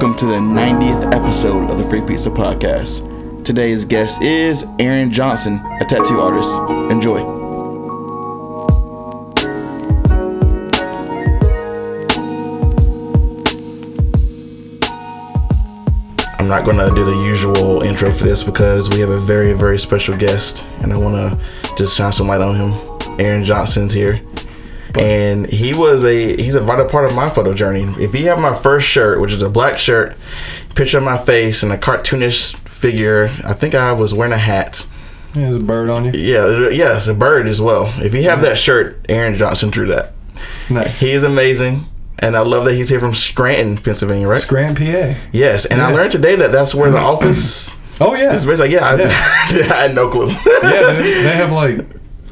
[0.00, 3.44] welcome to the 90th episode of the Free Pizza Podcast.
[3.44, 6.54] Today's guest is Aaron Johnson, a tattoo artist.
[6.88, 7.18] Enjoy.
[16.38, 19.52] I'm not going to do the usual intro for this because we have a very,
[19.52, 23.18] very special guest, and I want to just shine some light on him.
[23.18, 24.20] Aaron Johnson's here
[24.98, 27.82] and he was a he's a vital part of my photo journey.
[28.02, 30.16] If you have my first shirt, which is a black shirt,
[30.74, 34.86] picture of my face and a cartoonish figure, I think I was wearing a hat.
[35.34, 36.12] Yeah, there's a bird on you.
[36.12, 37.92] Yeah, yeah, it's a bird as well.
[37.98, 40.12] If you have that shirt, Aaron Johnson drew that.
[40.70, 41.00] Nice.
[41.00, 41.84] He is amazing.
[42.20, 44.40] And I love that he's here from Scranton, Pennsylvania, right?
[44.40, 45.20] Scranton, PA.
[45.32, 48.32] Yes, and I learned today that that's where the office Oh yeah.
[48.32, 48.46] Based.
[48.46, 49.72] Like, yeah, I, Yeah.
[49.72, 50.28] I had no clue.
[50.28, 51.80] yeah, they, they have like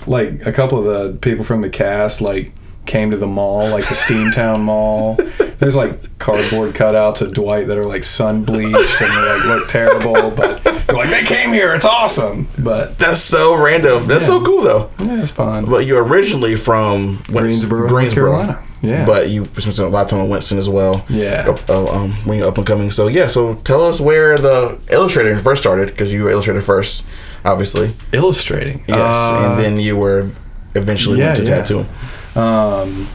[0.07, 2.53] like a couple of the people from the cast like
[2.87, 5.17] came to the mall, like the Steamtown Mall.
[5.59, 9.69] There's like cardboard cutouts of Dwight that are like sun bleached and they like look
[9.69, 12.49] terrible, but they're like they came here, it's awesome.
[12.59, 14.07] But That's so random.
[14.07, 14.91] That's so cool though.
[14.99, 15.65] yeah, it's fun.
[15.65, 18.63] But you're originally from Greensboro, Greensboro, Carolina.
[18.83, 19.05] Yeah.
[19.05, 21.05] But you spent a lot of time in Winston as well.
[21.09, 21.57] Yeah.
[21.69, 22.91] Uh, um, when you're up and coming.
[22.91, 23.27] So yeah.
[23.27, 27.05] So tell us where the illustrating first started because you were illustrator first,
[27.45, 27.95] obviously.
[28.13, 28.85] Illustrating.
[28.87, 28.99] Yes.
[28.99, 30.31] Uh, and then you were
[30.75, 31.57] eventually yeah, went to yeah.
[31.57, 31.89] tattooing.
[32.37, 33.09] Um,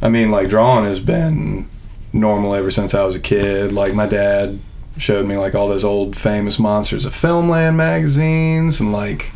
[0.00, 1.68] I mean, like drawing has been
[2.12, 3.72] normal ever since I was a kid.
[3.72, 4.60] Like my dad
[4.98, 9.30] showed me like all those old famous monsters of Filmland magazines and like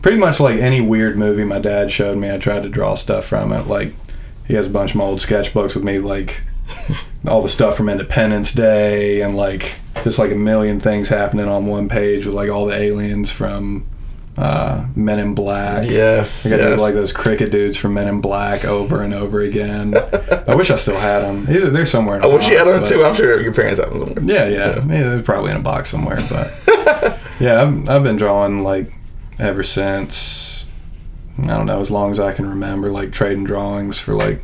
[0.00, 3.26] pretty much like any weird movie my dad showed me, I tried to draw stuff
[3.26, 3.66] from it.
[3.66, 3.94] Like
[4.46, 6.42] he has a bunch of my old sketchbooks with me, like
[7.26, 11.66] all the stuff from Independence Day and like just like a million things happening on
[11.66, 13.86] one page with like all the aliens from
[14.36, 15.84] uh, Men in Black.
[15.84, 16.46] Yes.
[16.46, 16.78] I got to yes.
[16.78, 19.94] do like those cricket dudes from Men in Black over and over again.
[20.46, 21.44] I wish I still had them.
[21.44, 22.16] They're they're somewhere.
[22.16, 23.04] In I wish you had them too.
[23.04, 24.28] I'm sure your parents have them.
[24.28, 24.84] Yeah, yeah, yeah.
[24.84, 26.18] They're probably in a box somewhere.
[26.28, 28.92] But yeah, I've, I've been drawing like
[29.38, 30.66] ever since.
[31.38, 34.40] I don't know, as long as I can remember, like trading drawings for like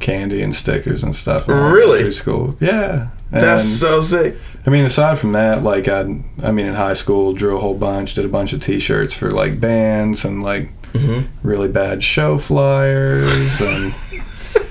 [0.00, 1.48] candy and stickers and stuff.
[1.48, 2.10] Really?
[2.12, 2.56] School.
[2.60, 3.08] Yeah.
[3.32, 4.36] And, That's so sick.
[4.66, 6.00] I mean, aside from that, like I,
[6.42, 9.30] I mean, in high school, drew a whole bunch, did a bunch of T-shirts for
[9.30, 11.46] like bands and like Mm-hmm.
[11.46, 13.94] really bad show flyers and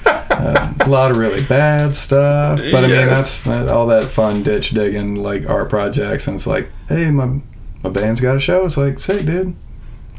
[0.05, 2.59] uh, a lot of really bad stuff.
[2.71, 6.47] But I mean, that's that, all that fun ditch digging like art projects, and it's
[6.47, 7.41] like, hey, my
[7.83, 8.65] my band's got a show.
[8.65, 9.55] It's like, sick, dude.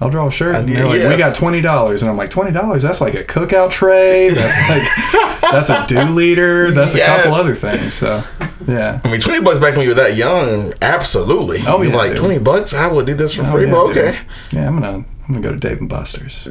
[0.00, 0.54] I'll draw a shirt.
[0.54, 2.82] And they're like, we got twenty dollars, and I'm like, twenty dollars?
[2.82, 4.28] That's like a cookout tray.
[4.28, 6.70] That's like that's a do leader.
[6.70, 7.94] That's a couple other things.
[7.94, 8.22] So
[8.66, 9.00] yeah.
[9.04, 11.58] I mean, twenty bucks back when you were that young, absolutely.
[11.66, 12.20] Oh, You're yeah, like dude.
[12.20, 12.74] twenty bucks.
[12.74, 13.66] I would do this for Oh, free.
[13.66, 13.96] yeah, but dude.
[13.98, 14.18] okay.
[14.52, 16.36] Yeah, I'm gonna I'm gonna go to Dave and Buster's.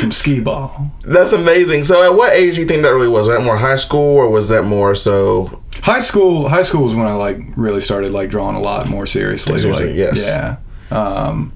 [0.00, 0.90] Some skee ball.
[1.02, 1.84] That's amazing.
[1.84, 3.28] So, at what age do you think that really was?
[3.28, 5.60] Was that more high school, or was that more so?
[5.82, 9.06] High school high school was when I like really started like drawing a lot more
[9.06, 9.58] seriously.
[9.58, 10.26] Seriously, like, yes.
[10.26, 10.56] Yeah.
[10.90, 11.52] Um,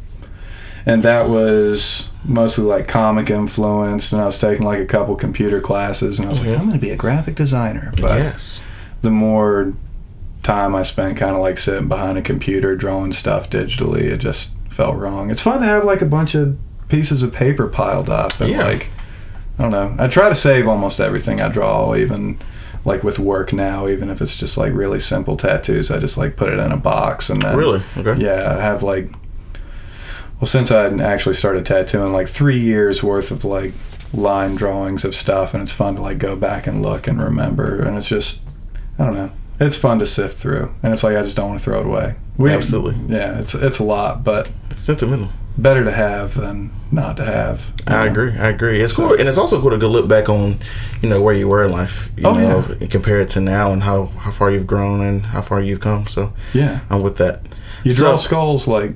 [0.87, 5.61] and that was mostly like comic influenced and I was taking like a couple computer
[5.61, 7.93] classes and I was like, I'm gonna be a graphic designer.
[8.01, 8.23] But Mm-hmm.
[8.25, 8.61] yes.
[9.03, 9.75] the more
[10.43, 14.53] time I spent kind of like sitting behind a computer drawing stuff digitally, it just
[14.71, 15.31] felt wrong.
[15.31, 16.59] It's fun to have like a bunch of
[16.89, 18.65] pieces of paper piled up and Yeah.
[18.65, 18.89] like
[19.59, 19.95] I don't know.
[19.99, 22.39] I try to save almost everything I draw, even
[22.85, 25.91] like with work now, even if it's just like really simple tattoos.
[25.91, 27.83] I just like put it in a box and then Really?
[27.97, 28.21] Okay.
[28.21, 29.11] yeah, I have like
[30.41, 33.73] well since I had actually started tattooing like three years worth of like
[34.13, 37.83] line drawings of stuff and it's fun to like go back and look and remember
[37.83, 38.43] and it's just
[38.99, 39.33] I don't know.
[39.61, 41.87] It's fun to sift through and it's like I just don't want to throw it
[41.87, 42.15] away.
[42.37, 42.97] We, Absolutely.
[43.15, 45.31] Yeah, it's it's a lot, but it's Sentimental.
[45.57, 47.73] better to have than not to have.
[47.87, 48.11] I know?
[48.11, 48.33] agree.
[48.37, 48.81] I agree.
[48.81, 50.59] It's cool, and it's also cool to go look back on,
[51.01, 52.77] you know, where you were in life, you Oh, know, yeah.
[52.81, 55.81] and compare it to now and how how far you've grown and how far you've
[55.81, 56.09] come.
[56.09, 56.81] So Yeah.
[56.91, 57.43] I'm with that.
[57.85, 58.95] You draw So- skulls like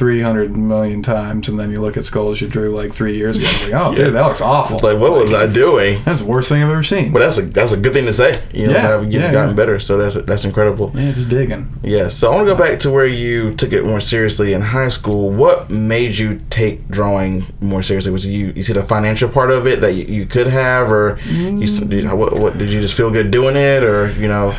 [0.00, 3.46] 300 million times, and then you look at skulls you drew like three years ago.
[3.46, 4.78] and Like, oh, dude, that looks awful.
[4.78, 6.02] Like, what was I doing?
[6.04, 7.12] That's the worst thing I've ever seen.
[7.12, 8.42] But that's a that's a good thing to say.
[8.54, 9.56] You know, Yeah, to have you've yeah, gotten yeah.
[9.56, 9.78] better.
[9.78, 10.90] So that's that's incredible.
[10.94, 11.68] yeah, just digging.
[11.82, 12.08] Yeah.
[12.08, 14.88] So I want to go back to where you took it more seriously in high
[14.88, 15.30] school.
[15.30, 18.10] What made you take drawing more seriously?
[18.10, 21.18] Was you you see the financial part of it that you, you could have, or
[21.26, 24.56] you, s- did, what, what did you just feel good doing it, or you know?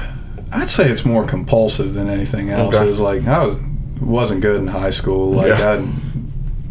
[0.53, 2.75] I'd say it's more compulsive than anything else.
[2.75, 2.83] Okay.
[2.85, 3.57] It was like I was,
[4.01, 5.31] wasn't good in high school.
[5.31, 5.85] Like Yeah.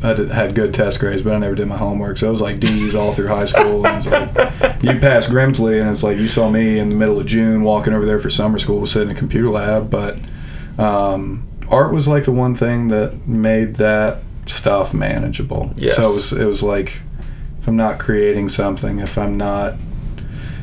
[0.03, 2.19] I, I did, had good test grades, but I never did my homework.
[2.19, 3.87] So it was like D's all through high school.
[3.87, 7.21] And it's like you pass Grimsley, and it's like you saw me in the middle
[7.21, 9.91] of June walking over there for summer school, sitting in a computer lab.
[9.91, 10.17] But
[10.79, 15.73] um, art was like the one thing that made that stuff manageable.
[15.77, 15.97] Yes.
[15.97, 17.01] So it was it was like
[17.61, 19.75] if I'm not creating something, if I'm not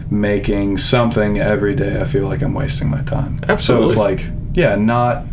[0.10, 3.40] making something every day, I feel like I'm wasting my time.
[3.48, 3.88] Absolutely.
[3.88, 5.26] So it's like, yeah, not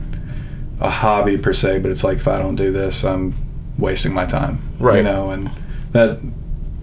[0.81, 3.35] a hobby per se, but it's like if I don't do this, I'm
[3.79, 4.59] wasting my time.
[4.79, 4.99] Right.
[4.99, 5.51] You know, and
[5.93, 6.19] that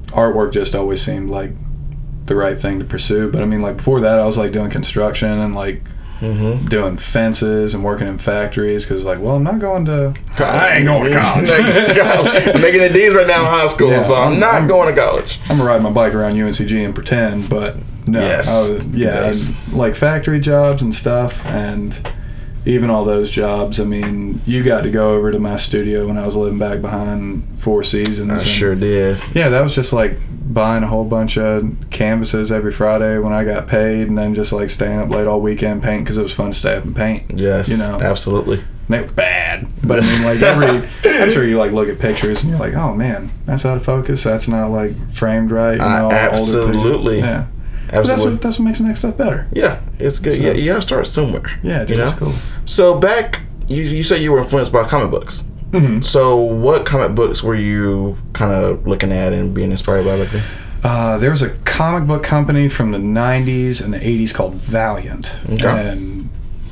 [0.07, 1.51] artwork just always seemed like
[2.25, 3.31] the right thing to pursue.
[3.31, 5.83] But I mean, like before that, I was like doing construction and like
[6.21, 6.67] Mm-hmm.
[6.67, 10.13] doing fences and working in factories because like, well, I'm not going to.
[10.37, 11.49] I ain't going to college.
[12.55, 14.67] I'm making the D's right now in high school, Yeah, so I'm, I'm- not I'm-
[14.67, 15.39] going to college.
[15.49, 18.69] I'm gonna ride my bike around UNCG and pretend, but no, Yes.
[18.69, 19.73] Was- yeah, Yes.
[19.73, 21.99] like factory jobs and stuff, and
[22.65, 23.79] even all those jobs.
[23.79, 26.81] I mean, you got to go over to my studio when I was living back
[26.81, 28.31] behind Four Seasons.
[28.31, 29.19] I and- sure did.
[29.33, 30.17] Yeah, that was just like
[30.53, 34.51] buying a whole bunch of canvases every Friday when I got paid, and then just
[34.51, 36.95] like staying up late all weekend paint because it was fun to stay up and
[36.95, 37.33] paint.
[37.35, 37.99] Yes, You know.
[38.01, 38.57] absolutely.
[38.57, 40.89] And they were bad, but I mean, like every,
[41.21, 43.85] I'm sure you like look at pictures and you're like, oh man, that's out of
[43.85, 44.23] focus.
[44.23, 45.73] That's not like framed right.
[45.73, 47.19] You know, older absolutely.
[47.19, 47.47] Yeah.
[47.91, 49.47] But that's what that's what makes the next stuff better.
[49.51, 50.37] yeah, it's good.
[50.37, 51.43] So- yeah, you gotta start somewhere.
[51.63, 52.05] Yeah, you know.
[52.05, 52.33] that's cool.
[52.65, 55.43] So back, you you said you were influenced by comic books.
[55.71, 56.03] Mhm.
[56.03, 60.29] So what comic books were you kind of looking at and being inspired by back
[60.31, 60.43] then?
[60.83, 65.31] Uh, there was a comic book company from the 90s and the 80s called Valiant.
[65.49, 65.67] Okay.
[65.89, 66.20] And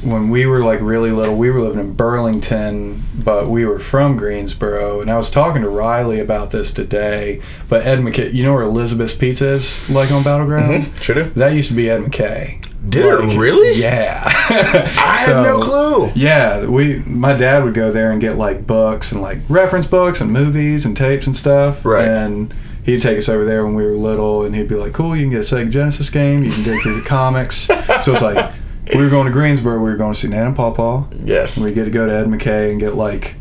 [0.02, 4.16] when we were like really little, we were living in Burlington, but we were from
[4.18, 5.02] Greensboro.
[5.02, 7.42] And I was talking to Riley about this today.
[7.68, 10.86] But Ed McKay, you know where Elizabeth's Pizza is, like on Battleground?
[10.86, 11.24] Mhm, Sure do.
[11.32, 12.64] That used to be Ed McKay.
[12.88, 13.78] Did it really?
[13.80, 14.24] Yeah.
[14.26, 16.12] I had no clue.
[16.16, 20.22] Yeah, we my dad would go there and get like books and like reference books
[20.22, 21.84] and movies and tapes and stuff.
[21.84, 22.08] Right.
[22.08, 22.54] And
[22.84, 25.24] he'd take us over there when we were little and he'd be like, Cool, you
[25.24, 27.68] can get a Sega Genesis game, you can dig through the comics.
[28.02, 28.54] So it's like
[28.96, 31.08] we were going to Greensboro, we were going to see Nan and Pawpaw.
[31.24, 31.58] Yes.
[31.58, 33.36] And we get to go to Ed McKay and get like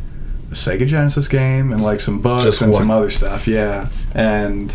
[0.50, 3.46] a Sega Genesis game and like some books Just and some other stuff.
[3.48, 3.88] Yeah.
[4.14, 4.74] And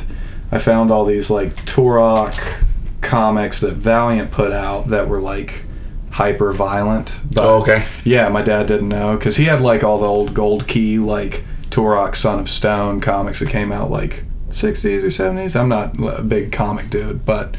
[0.51, 2.63] I found all these like Turok
[3.01, 5.63] comics that Valiant put out that were like
[6.11, 7.19] hyper violent.
[7.33, 7.85] But Oh, okay.
[8.03, 11.43] yeah, my dad didn't know because he had like all the old Gold Key, like
[11.69, 15.59] Turok Son of Stone comics that came out like 60s or 70s.
[15.59, 17.55] I'm not a big comic dude, but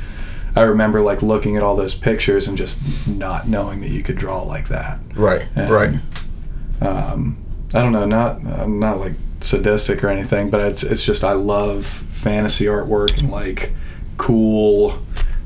[0.56, 4.16] I remember like looking at all those pictures and just not knowing that you could
[4.16, 4.98] draw like that.
[5.14, 5.46] Right.
[5.56, 5.94] And, right.
[6.80, 7.36] Um,
[7.72, 11.32] I don't know, not I'm not like sadistic or anything, but it's it's just I
[11.32, 13.72] love fantasy artwork and like
[14.16, 15.02] cool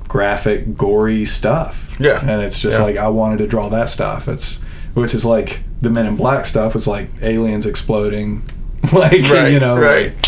[0.09, 1.97] graphic gory stuff.
[1.99, 2.21] Yeah.
[2.21, 2.85] And it's just Yeah.
[2.85, 4.29] like I wanted to draw that stuff.
[4.29, 4.63] It's
[4.95, 8.43] which is like the Men in Black stuff was like aliens exploding,
[8.93, 10.13] like Right, you know, right.
[10.15, 10.25] like,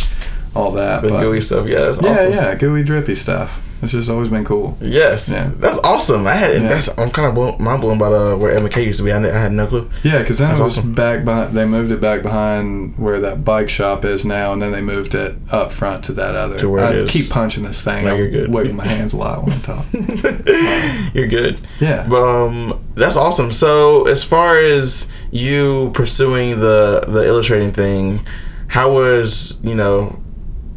[0.54, 1.02] all that.
[1.02, 1.66] The but- gooey stuff.
[1.66, 2.32] Yeah, yeah, awesome.
[2.32, 3.60] yeah, gooey drippy stuff.
[3.82, 4.76] It's just always been cool.
[4.80, 5.50] Yes, Yeah.
[5.58, 6.26] that's awesome.
[6.26, 6.68] I had Yeah.
[6.68, 9.12] that's I'm kind of blown, mind blown by the where McKay used to be.
[9.12, 9.88] I, I had no clue.
[10.02, 10.92] Yeah, because then That's it was awesome.
[10.92, 11.56] back behind.
[11.56, 15.14] They moved it back behind where that bike shop is now, and then they moved
[15.14, 16.58] it up front to that other.
[16.58, 17.10] To where I it is.
[17.10, 18.04] keep punching this thing.
[18.04, 18.50] No, you're good.
[18.52, 19.86] wiggle my hands a lot when I talk.
[21.14, 21.60] You're good.
[21.80, 22.02] Yeah.
[22.12, 23.52] Um, that's awesome.
[23.52, 28.20] So as far as you pursuing the the illustrating thing,
[28.68, 30.20] how was you know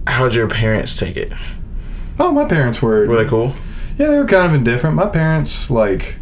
[0.08, 1.34] how'd your parents take it?
[2.20, 3.08] Oh, my parents were.
[3.08, 3.54] Were they cool?
[3.98, 4.96] Yeah, they were kind of indifferent.
[4.96, 6.16] My parents like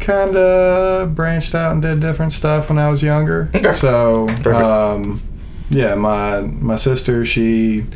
[0.00, 3.50] kind of branched out and did different stuff when I was younger.
[3.54, 3.72] Okay.
[3.72, 5.22] So, um,
[5.70, 7.86] yeah, my my sister she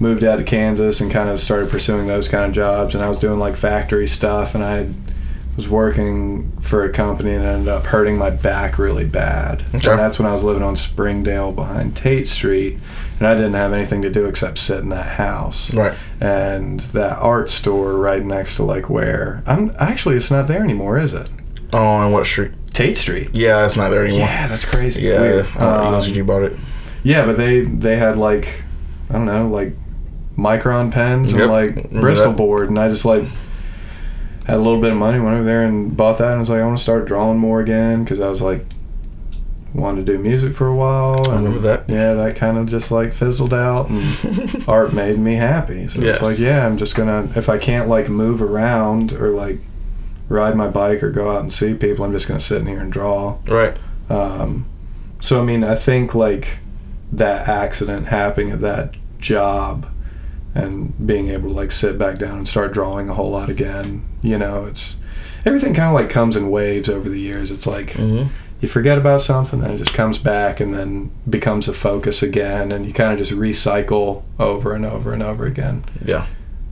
[0.00, 3.08] moved out to Kansas and kind of started pursuing those kind of jobs, and I
[3.08, 4.88] was doing like factory stuff, and I
[5.56, 9.62] was working for a company and ended up hurting my back really bad.
[9.74, 9.90] Okay.
[9.90, 12.78] And that's when I was living on Springdale behind Tate Street,
[13.18, 15.94] and I didn't have anything to do except sit in that house Right.
[16.20, 20.98] and that art store right next to like where I'm actually it's not there anymore,
[20.98, 21.28] is it?
[21.72, 22.52] Oh, on what street?
[22.72, 23.30] Tate Street.
[23.32, 24.20] Yeah, it's not there anymore.
[24.20, 25.02] Yeah, that's crazy.
[25.02, 25.46] Yeah, Weird.
[25.58, 26.56] uh, Um, you bought it.
[27.02, 28.62] yeah, but they they had like
[29.10, 29.74] I don't know like
[30.36, 32.36] micron pens Yep, and like remember Bristol that.
[32.36, 33.24] board, and I just like
[34.46, 36.60] had a little bit of money, went over there and bought that, and was like
[36.60, 38.64] I want to start drawing more again because I was like
[39.74, 41.20] wanted to do music for a while.
[41.30, 41.88] I remember that.
[41.88, 45.86] Yeah, that kind of just like fizzled out, and art made me happy.
[45.88, 46.16] So Yes.
[46.16, 49.58] it's like, yeah, I'm just gonna if I can't like move around or like
[50.28, 52.80] ride my bike or go out and see people, I'm just gonna sit in here
[52.80, 53.38] and draw.
[53.46, 53.76] Right.
[54.10, 54.66] Um,
[55.20, 56.60] so I mean, I think like
[57.12, 59.86] that accident happening at that job
[60.54, 64.02] and being able to like sit back down and start drawing a whole lot again.
[64.22, 64.96] You know, it's
[65.44, 67.50] everything kind of like comes in waves over the years.
[67.50, 68.24] It's like hmm
[68.60, 72.72] you forget about something then it just comes back and then becomes a focus again
[72.72, 76.26] and you kind of just recycle over and over and over again Yeah.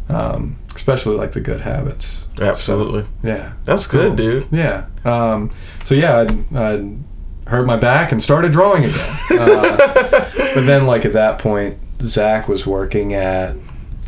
[0.09, 3.02] um, especially like the good habits Absolutely.
[3.02, 4.02] So, yeah That's cool.
[4.11, 4.47] good, dude.
[4.50, 5.50] yeah um,
[5.85, 6.99] so yeah I'd, I'd
[7.47, 9.76] hurt my back and started drawing again uh,
[10.55, 13.55] but then like at that point zach was working at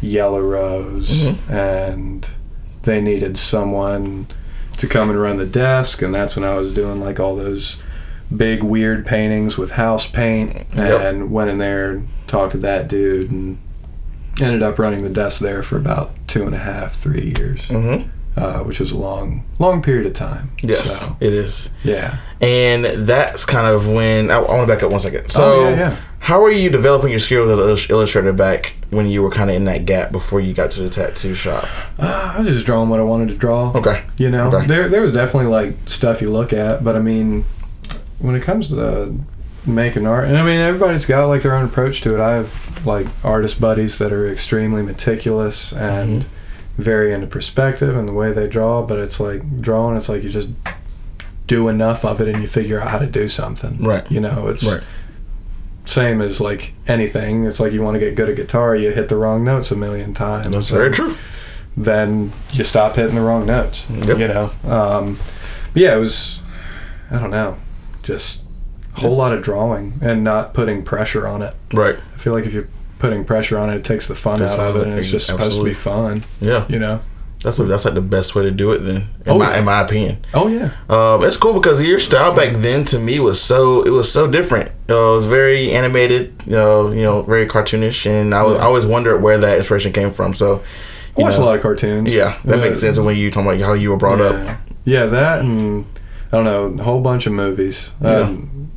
[0.00, 1.50] yellow rose Mhm.
[1.50, 2.30] and
[2.82, 4.26] they needed someone
[4.78, 7.76] to come and run the desk, and that's when I was doing like all those
[8.34, 11.00] big weird paintings with house paint, Yep.
[11.00, 13.58] and went in there, and talked to that dude, and
[14.40, 18.08] ended up running the desk there for about two and a half, three years, Mm-hmm.
[18.38, 20.50] uh, which was a long, long period of time.
[20.62, 21.72] Yes, So, it is.
[21.82, 22.18] yeah.
[22.40, 25.28] And that's kind of when I, I want to back up one second.
[25.30, 25.96] So, Oh, yeah, yeah.
[26.20, 29.56] how are you developing your skills as an illustrator back when you were kind of
[29.56, 31.64] in that gap before you got to the tattoo shop?
[31.98, 33.72] Uh, I was just drawing what I wanted to draw.
[33.74, 34.02] Okay.
[34.16, 34.66] You know, Okay.
[34.66, 37.44] there there was definitely like stuff you look at, but I mean,
[38.18, 39.14] when it comes to
[39.66, 42.20] making art, and I mean everybody's got like their own approach to it.
[42.20, 46.82] I have like artist buddies that are extremely meticulous and Mm-hmm.
[46.82, 49.96] very into perspective and the way they draw, but it's like drawing.
[49.96, 50.48] It's like you just
[51.48, 53.82] do enough of it and you figure out how to do something.
[53.82, 54.08] Right.
[54.10, 54.82] You know, it's Right.
[55.88, 57.44] Same as like anything.
[57.44, 59.76] It's like you want to get good at guitar, you hit the wrong notes a
[59.76, 60.54] million times.
[60.54, 61.16] That's very true.
[61.76, 63.86] then you stop hitting the wrong notes.
[63.90, 64.18] Yep.
[64.18, 65.18] You know, um,
[65.72, 66.42] but yeah, it was.
[67.10, 67.56] I don't know,
[68.02, 68.44] just
[68.96, 71.54] a whole lot of drawing and not putting pressure on it.
[71.72, 71.94] Right.
[71.96, 72.68] I feel like if you're
[72.98, 75.26] putting pressure on it, it takes the fun Takes out of it, and it's just
[75.26, 76.20] supposed to be fun.
[76.40, 76.66] Yeah.
[76.68, 77.00] You know.
[77.42, 78.78] That's that's like the best way to do it.
[78.80, 79.58] Then, in, Oh, my, yeah.
[79.60, 80.18] in my opinion.
[80.34, 80.72] Oh yeah.
[80.90, 84.26] Um, it's cool because your style back then to me was so it was so
[84.30, 84.70] different.
[84.90, 88.62] Uh, it was very animated, you know, you know, very cartoonish, and I, was, Yeah.
[88.62, 90.32] I always wondered where that inspiration came from.
[90.34, 92.12] So, I you watched a lot of cartoons.
[92.12, 94.24] Yeah, that Uh, makes sense when you talk about how you were brought yeah.
[94.52, 94.58] up.
[94.84, 95.84] Yeah, that and
[96.32, 96.44] I don't
[96.76, 97.90] know, a whole bunch of movies.
[98.00, 98.20] Yeah.
[98.20, 98.70] Um,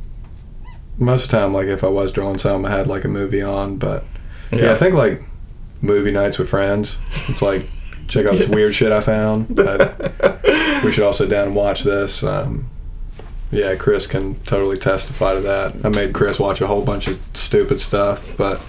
[0.98, 3.40] most of the time, like if I was drawing something, I had like a movie
[3.42, 3.76] on.
[3.78, 4.04] But
[4.52, 4.72] yeah, Yeah.
[4.72, 5.22] I think like
[5.80, 6.98] movie nights with friends.
[7.28, 7.62] It's like
[8.08, 8.48] check out this Yes.
[8.54, 9.58] weird shit I found.
[9.58, 12.22] I- we should all sit down and watch this.
[12.22, 12.68] Um,
[13.52, 15.74] yeah, Chris can totally testify to that.
[15.84, 18.60] I made Chris watch a whole bunch of stupid stuff, but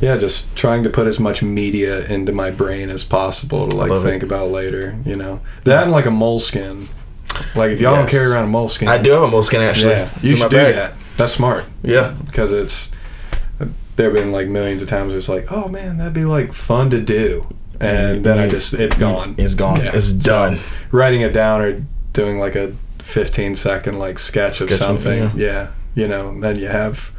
[0.00, 3.90] yeah, just trying to put as much media into my brain as possible to like
[3.90, 4.08] love it.
[4.10, 4.98] think about later.
[5.06, 6.88] You know, that and like a Moleskine.
[7.54, 9.92] Like if y'all don't carry around a Moleskine, I do have a Moleskine actually.
[9.92, 10.74] Yeah, It's you should do bag.
[10.74, 10.94] that.
[11.16, 12.92] That's smart Yeah, because it's
[13.96, 16.52] there have been like millions of times where it's like, oh man, that'd be like
[16.52, 17.46] fun to do,
[17.80, 19.34] and then I just it's gone.
[19.38, 19.80] it's gone.
[19.80, 19.90] Yeah.
[19.94, 20.60] It's done.
[20.92, 22.74] Writing it down or doing like a
[23.08, 25.18] 15 second like sketch of Sketch of- something.
[25.18, 25.30] yeah.
[25.36, 27.12] yeah, you know, then you have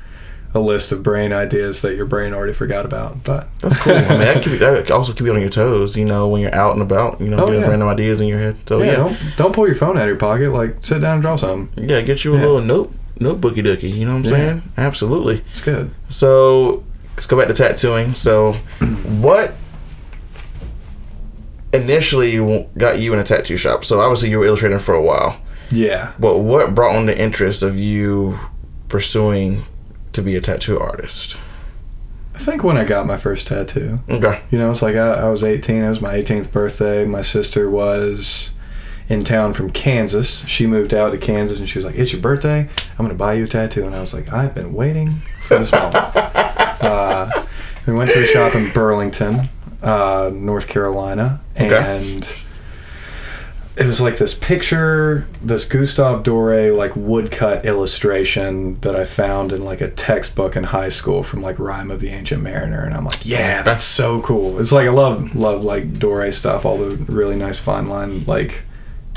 [0.53, 3.23] a list of brain ideas that your brain already forgot about.
[3.23, 3.93] But That's cool.
[3.95, 5.95] I mean, that, keep, you- that also keep you on your toes.
[5.97, 7.67] You know, when you're out and about, you know, Oh, getting yeah.
[7.69, 8.57] random ideas in your head.
[8.67, 10.51] So yeah, yeah, don't don't pull your phone out of your pocket.
[10.51, 11.87] Like sit down and draw something.
[11.89, 12.43] yeah, get you a Yeah.
[12.45, 13.91] little note notebooky dookie.
[13.93, 14.61] You know what I'm saying?
[14.77, 15.35] Absolutely.
[15.51, 15.91] It's good.
[16.09, 16.83] So
[17.15, 18.13] let's go back to tattooing.
[18.13, 18.53] So,
[19.19, 19.53] what
[21.73, 23.85] initially got you in a tattoo shop?
[23.85, 25.39] So obviously you were illustrating for a while,
[25.71, 26.13] Yeah.
[26.19, 28.39] but what brought on the interest of you
[28.87, 29.63] pursuing
[30.13, 31.37] to be a tattoo artist?
[32.35, 34.41] I think when I got my first tattoo, Okay.
[34.49, 35.83] You know, it's like I, I was 18.
[35.83, 37.05] It was my 18th birthday.
[37.05, 38.51] My sister was
[39.09, 40.47] in town from Kansas.
[40.47, 42.69] She moved out to Kansas and she was like, It's your birthday.
[42.91, 43.85] I'm going to buy you a tattoo.
[43.85, 45.15] And I was like, I've been waiting
[45.47, 45.95] for this moment.
[46.15, 47.45] uh,
[47.85, 49.49] we went to a shop in Burlington,
[49.81, 51.41] uh, North Carolina.
[51.59, 51.75] Okay.
[51.75, 52.33] And
[53.79, 59.63] it was like this picture, this Gustave Doré like woodcut illustration that I found in
[59.63, 63.05] like a textbook in high school from like Rime of the Ancient Mariner, and I'm
[63.05, 64.59] like, yeah, that's so cool.
[64.59, 68.63] It's like I love love like Doré stuff, all the really nice fine line like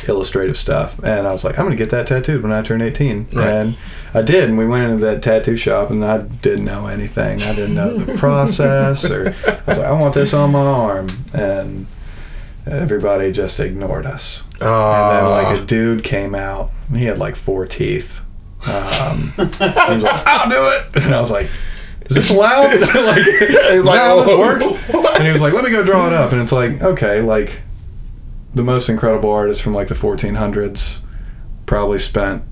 [0.08, 3.28] illustrative stuff, and I was like, I'm gonna get that tattooed when I turn 18,
[3.32, 3.46] Right.
[3.48, 3.76] and
[4.14, 7.40] I did, and we went into that tattoo shop, and I didn't know anything.
[7.42, 11.08] I didn't know the process, or I was like, I want this on my arm,
[11.32, 11.86] and
[12.66, 14.44] everybody just ignored us.
[14.54, 14.60] And
[15.16, 16.70] then like a dude came out.
[16.88, 18.20] and He had like four teeth.
[18.66, 21.48] Um, he was like, "I'll do it," and I was like,
[22.06, 22.66] "Is this allowed?
[22.80, 26.06] like, is like, how this works?" what?" And he was like, "Let me go draw
[26.06, 27.60] it up." And it's like, okay, like
[28.54, 31.04] the most incredible artists from like the 1400s
[31.66, 32.44] probably spent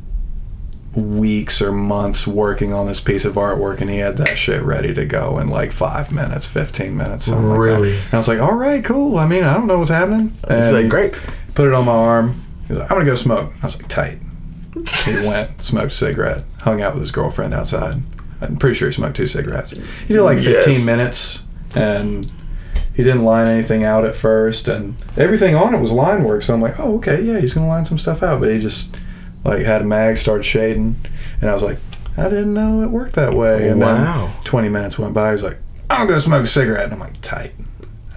[0.94, 4.92] weeks or months working on this piece of artwork and he had that shit ready
[4.92, 7.58] to go in like five minutes 15 minutes something like.
[7.60, 7.96] Really?
[7.96, 10.42] and i was like all right cool i mean i don't know what's happening He's
[10.48, 11.14] And like, great.
[11.54, 12.42] put it on my arm.
[12.66, 13.52] He was like, I'm gonna go smoke.
[13.62, 14.18] I was like, tight.
[15.04, 18.00] He went, smoked a cigarette, hung out with his girlfriend outside.
[18.40, 19.72] I'm pretty sure he smoked two cigarettes.
[20.06, 20.86] He did like 15 Yes.
[20.86, 21.42] minutes,
[21.74, 22.30] and
[22.94, 26.42] he didn't line anything out at first, and everything on it was line work.
[26.42, 28.40] So I'm like, oh, okay, yeah, he's gonna line some stuff out.
[28.40, 28.94] But he just
[29.44, 30.96] like had a mag, started shading,
[31.40, 31.78] and I was like,
[32.16, 33.68] I didn't know it worked that way.
[33.68, 34.26] Oh, and Wow.
[34.34, 35.28] then 20 minutes went by.
[35.28, 37.52] He was like, I'm gonna go smoke a cigarette, and I'm like, tight.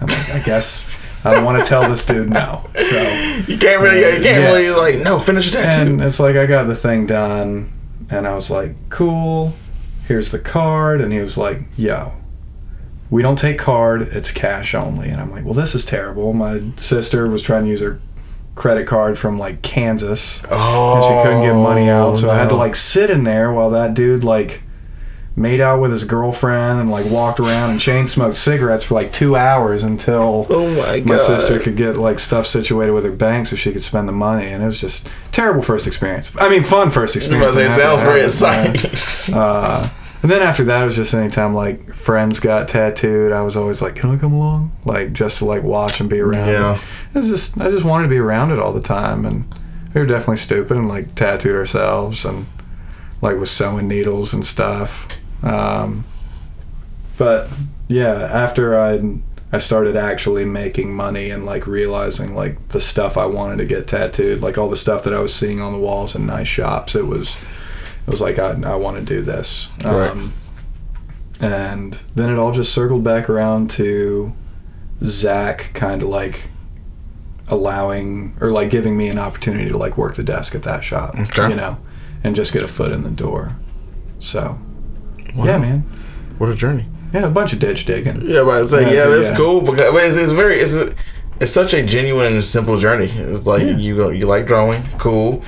[0.00, 0.88] I'm like, I guess
[1.24, 2.64] I don't want to tell this dude no.
[2.76, 3.30] So.
[3.48, 4.52] You can't really, you can't Yeah.
[4.52, 5.82] really like no finish the tattoo.
[5.82, 7.72] And it's like I got the thing done,
[8.10, 9.54] and I was like, "Cool,
[10.06, 12.12] here's the card." And he was like, "Yo,
[13.10, 15.08] we don't take card; it's cash only.
[15.08, 16.32] And I'm like, well, this is terrible.
[16.32, 18.00] My sister was trying to use her
[18.54, 22.48] credit card from like Kansas, Oh, and she couldn't get money out, so I had
[22.48, 24.62] to oh, like sit in there while that dude like
[25.36, 29.12] made out with his girlfriend and like walked around and chain smoked cigarettes for like
[29.12, 31.06] two hours until Oh my god.
[31.06, 34.12] my sister could get like stuff situated with her bank so she could spend the
[34.12, 36.30] money and it was just terrible first experience.
[36.38, 39.36] I mean fun first experience about to say, it sounds very exciting.
[39.36, 39.88] Uh,
[40.24, 43.80] and then after that it was just anytime like friends got tattooed i was always
[43.82, 46.74] like can i come along like just to like watch and be around Yeah.
[46.76, 46.80] it.
[47.14, 49.44] it was just i just wanted to be around it all the time and
[49.94, 52.46] we were definitely stupid and like tattooed ourselves and
[53.20, 55.06] like was sewing needles and stuff
[55.44, 56.04] um,
[57.18, 57.48] but
[57.86, 58.98] yeah after i
[59.52, 63.86] i started actually making money and like realizing like the stuff i wanted to get
[63.86, 66.94] tattooed like all the stuff that i was seeing on the walls in nice shops
[66.94, 67.36] it was
[68.06, 70.10] it was like i, I want to do this Right.
[70.10, 70.32] um,
[71.40, 74.32] and then it all just circled back around to
[75.02, 76.50] zach kind of like
[77.48, 81.14] allowing or like giving me an opportunity to like work the desk at that shop
[81.18, 81.50] Okay.
[81.50, 81.78] you know
[82.22, 83.56] and just get a foot in the door
[84.18, 84.58] so
[85.36, 85.44] Wow.
[85.46, 85.80] yeah man
[86.38, 86.86] What a journey.
[87.12, 89.36] yeah a bunch of ditch digging Yeah, but I say, Yeah, yeah, that's yeah.
[89.36, 90.76] cool because but it's, it's very it's
[91.40, 93.06] it's such a genuine and simple journey.
[93.06, 93.76] It's like Yeah.
[93.76, 95.42] you go, you like drawing, cool.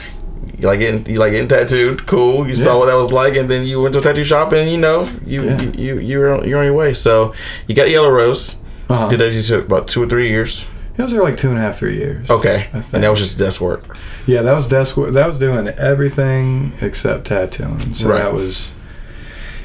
[0.58, 2.46] You like getting you like getting tattooed, cool.
[2.48, 2.64] You Yeah.
[2.64, 4.78] saw what that was like, and then you went to a tattoo shop, and you
[4.78, 5.60] know you Yeah.
[5.62, 6.94] you, you you're on, you're on your way.
[6.94, 7.34] So
[7.66, 8.56] you got Yellow Rose.
[8.88, 9.08] uh-huh.
[9.10, 10.66] Did that you took about two or three years?
[10.98, 13.36] it was there like two and a half three years Okay, and that was just
[13.38, 13.84] desk work.
[14.25, 14.96] Yeah, that was desk.
[14.96, 15.12] work.
[15.12, 17.92] That was doing everything except tattooing.
[17.94, 18.22] So Right.
[18.22, 18.72] that was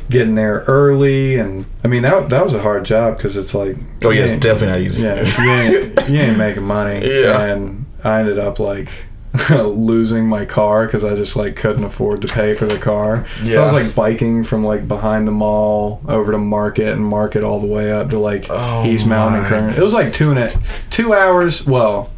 [0.10, 3.78] getting there early, and I mean that that was a hard job because it's like
[4.04, 5.02] Oh yeah, it's definitely not easy.
[5.04, 7.00] Yeah, you ain't, you ain't making money.
[7.22, 7.40] Yeah.
[7.46, 8.90] and I ended up like
[9.50, 13.26] losing my car because I just like couldn't afford to pay for the car.
[13.46, 17.44] So I was like biking from like behind the mall over to Market and Market
[17.44, 19.74] all the way up to like Oh, East Mountain and my.
[19.78, 21.66] It was like two and a, two hours.
[21.66, 22.10] Well,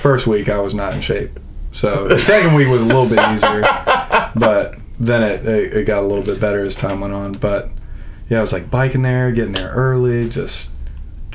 [0.00, 1.40] first week I was not in shape.
[1.72, 3.62] So the second week was a little bit easier,
[4.34, 7.32] but then it, it it got a little bit better as time went on.
[7.32, 7.70] But
[8.28, 10.70] yeah, I was like biking there, getting there early, just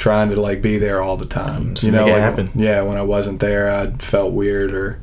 [0.01, 1.75] trying to like be there all the time.
[1.75, 2.49] Just make it like.
[2.55, 4.99] Yeah, when I wasn't there, I felt weird, or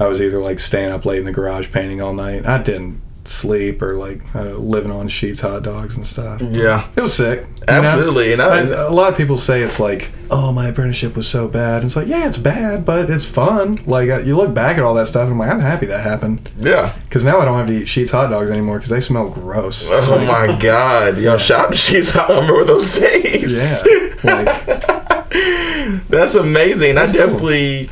[0.00, 2.44] I was either like staying up late in the garage painting all night.
[2.44, 6.40] I didn't sleep, or like uh, living on Sheetz, hot dogs, and stuff.
[6.42, 7.46] Yeah, It was sick.
[7.68, 8.50] Absolutely, you know?
[8.52, 11.76] And I, a lot of people say it's like, oh, my apprenticeship was so bad.
[11.78, 13.80] And it's like, yeah, it's bad, but it's fun.
[13.86, 16.02] Like, uh, you look back at all that stuff, and I'm like, I'm happy that
[16.04, 16.48] happened.
[16.58, 16.94] yeah.
[17.04, 19.86] Because now I don't have to eat Sheetz hot dogs anymore because they smell gross.
[19.88, 21.16] Oh my God!
[21.40, 22.30] Shout out Sheetz Hot.
[22.30, 23.84] I remember those days.
[23.86, 25.26] Yeah, like-
[26.08, 26.94] That's amazing.
[26.94, 27.26] That's I cool.
[27.26, 27.90] definitely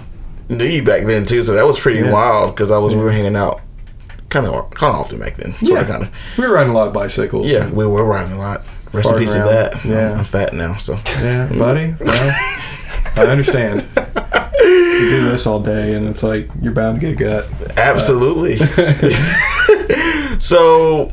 [0.49, 2.13] knew you back then too, so that was pretty Yeah.
[2.13, 3.61] wild because I was we were hanging out
[4.35, 5.53] kind of kind of often back then.
[5.55, 5.85] Sort Yeah.
[5.85, 6.11] kind of.
[6.37, 7.47] We were riding a lot of bicycles.
[7.47, 8.63] Yeah, we were riding a lot.
[8.93, 9.47] Rest in peace around.
[9.49, 9.85] that.
[9.85, 10.13] Yeah.
[10.13, 11.95] I'm, I'm fat now, so Yeah, buddy.
[12.01, 12.37] Well,
[13.17, 13.87] I understand.
[13.97, 17.79] You do this all day, and it's like you're bound to get a gut.
[17.79, 18.57] absolutely.
[20.39, 21.11] so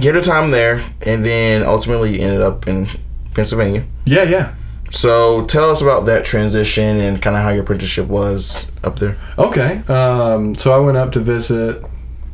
[0.00, 2.86] you had a time there, and then ultimately you ended up in
[3.34, 3.84] Pennsylvania.
[4.04, 4.54] Yeah, yeah.
[4.90, 9.16] So tell us about that transition and kind of how your apprenticeship was up there.
[9.38, 9.78] Okay.
[9.88, 11.82] Um, so I went up to visit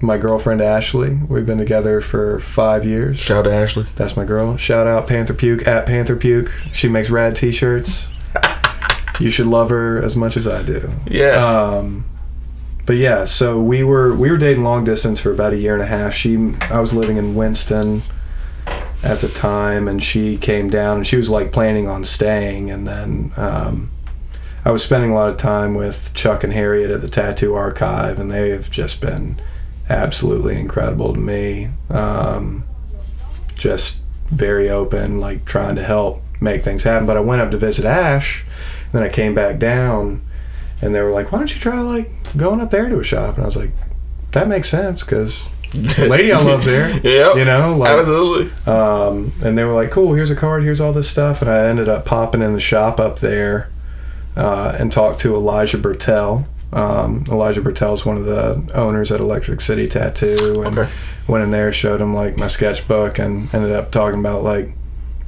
[0.01, 1.15] my girlfriend Ashley.
[1.29, 3.19] We've been together for five years.
[3.19, 3.87] Shout out to Ashley.
[3.97, 4.57] That's my girl.
[4.57, 6.51] Shout out Panther Puke at Panther Puke.
[6.73, 8.13] She makes rad T-shirts.
[9.19, 10.93] you should love her as much as I do.
[11.07, 11.45] Yes.
[11.45, 12.05] Um,
[12.87, 15.83] but yeah, so we were we were dating long distance for about a year and
[15.83, 16.15] a half.
[16.15, 18.03] She, I was living in Winston
[19.03, 22.89] at the time, and she came down, and she was like planning on staying, and
[22.89, 23.91] then um,
[24.65, 28.19] I was spending a lot of time with Chuck and Harriet at the Tattoo Archive,
[28.19, 29.39] and they have just been
[29.89, 31.71] absolutely incredible to me.
[31.91, 32.65] Um,
[33.55, 37.07] just very open, like trying to help make things happen.
[37.07, 38.45] But I went up to visit Ash,
[38.85, 40.23] and then I came back down,
[40.81, 43.35] and they were like, "Why don't you try like going up there to a shop?"
[43.35, 43.71] And I was like,
[44.33, 45.49] "That makes sense because
[45.99, 47.37] lady I love's there." Yep.
[47.37, 48.53] You know, like Absolutely.
[48.73, 51.67] um, and they were like, "Cool, here's a card, here's all this stuff," and I
[51.67, 53.71] ended up popping in the shop up there
[54.37, 56.47] uh, and talked to Elijah Bertel.
[56.73, 60.91] Um, Elijah Bertel is one of the owners at Electric City Tattoo, and Okay.
[61.27, 64.73] went in there, showed him like my sketchbook, and ended up talking about like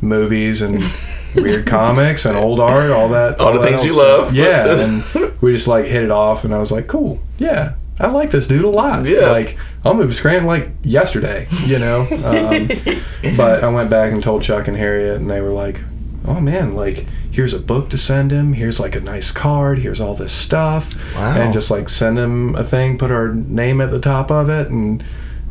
[0.02, 0.82] movies and
[1.36, 4.34] weird comics and old art, all that, All the that things old you love.
[4.34, 8.06] Yeah, and we just like hit it off, and I was like, "Cool, yeah." I
[8.06, 9.04] like this dude a lot.
[9.04, 9.30] Yeah.
[9.30, 12.06] Like, I'll move to Scranton like yesterday, you know?
[12.24, 15.82] Um, but I went back and told Chuck and Harriet, and they were like,
[16.26, 18.52] "Oh man, like here's a book to send him.
[18.54, 19.78] Here's like a nice card.
[19.80, 21.40] Here's all this stuff, Wow.
[21.40, 24.68] and just like send him a thing, put our name at the top of it,
[24.68, 25.02] and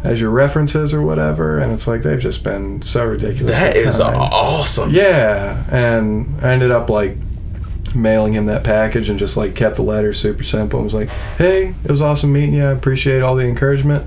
[0.04, 3.54] as your references or whatever, and it's like they've just been so ridiculous.
[3.60, 4.92] That is awesome.
[4.92, 7.18] Yeah, and I ended up like
[7.96, 10.80] mailing him that package and just like kept the letter super simple.
[10.80, 12.64] and was like, "Hey, it was awesome meeting you.
[12.66, 14.06] I appreciate all the encouragement.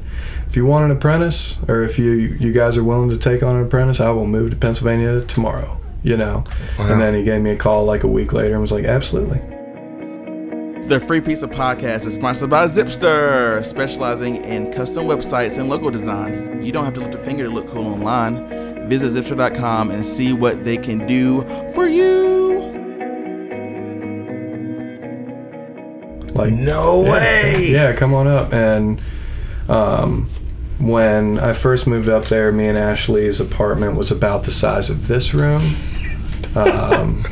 [0.49, 3.57] If you want an apprentice, or if you you guys are willing to take on
[3.57, 6.45] an apprentice, I will move to Pennsylvania tomorrow." You know,
[6.79, 6.93] Wow.
[6.93, 9.41] and then he gave me a call like a week later and was like, "Absolutely."
[10.89, 16.61] The Free Pizza Podcast is sponsored by Zipster, specializing in custom websites and logo design.
[16.63, 18.89] You don't have to lift a finger to look cool online.
[18.89, 22.33] Visit Zipster.com and see what they can do for you.
[26.35, 27.69] Like No way.
[27.71, 28.53] Yeah, come on up.
[28.53, 29.01] And
[29.69, 30.29] um,
[30.81, 35.07] when I first moved up there, me and Ashley's apartment was about the size of
[35.09, 35.75] this room.
[36.57, 37.23] Um,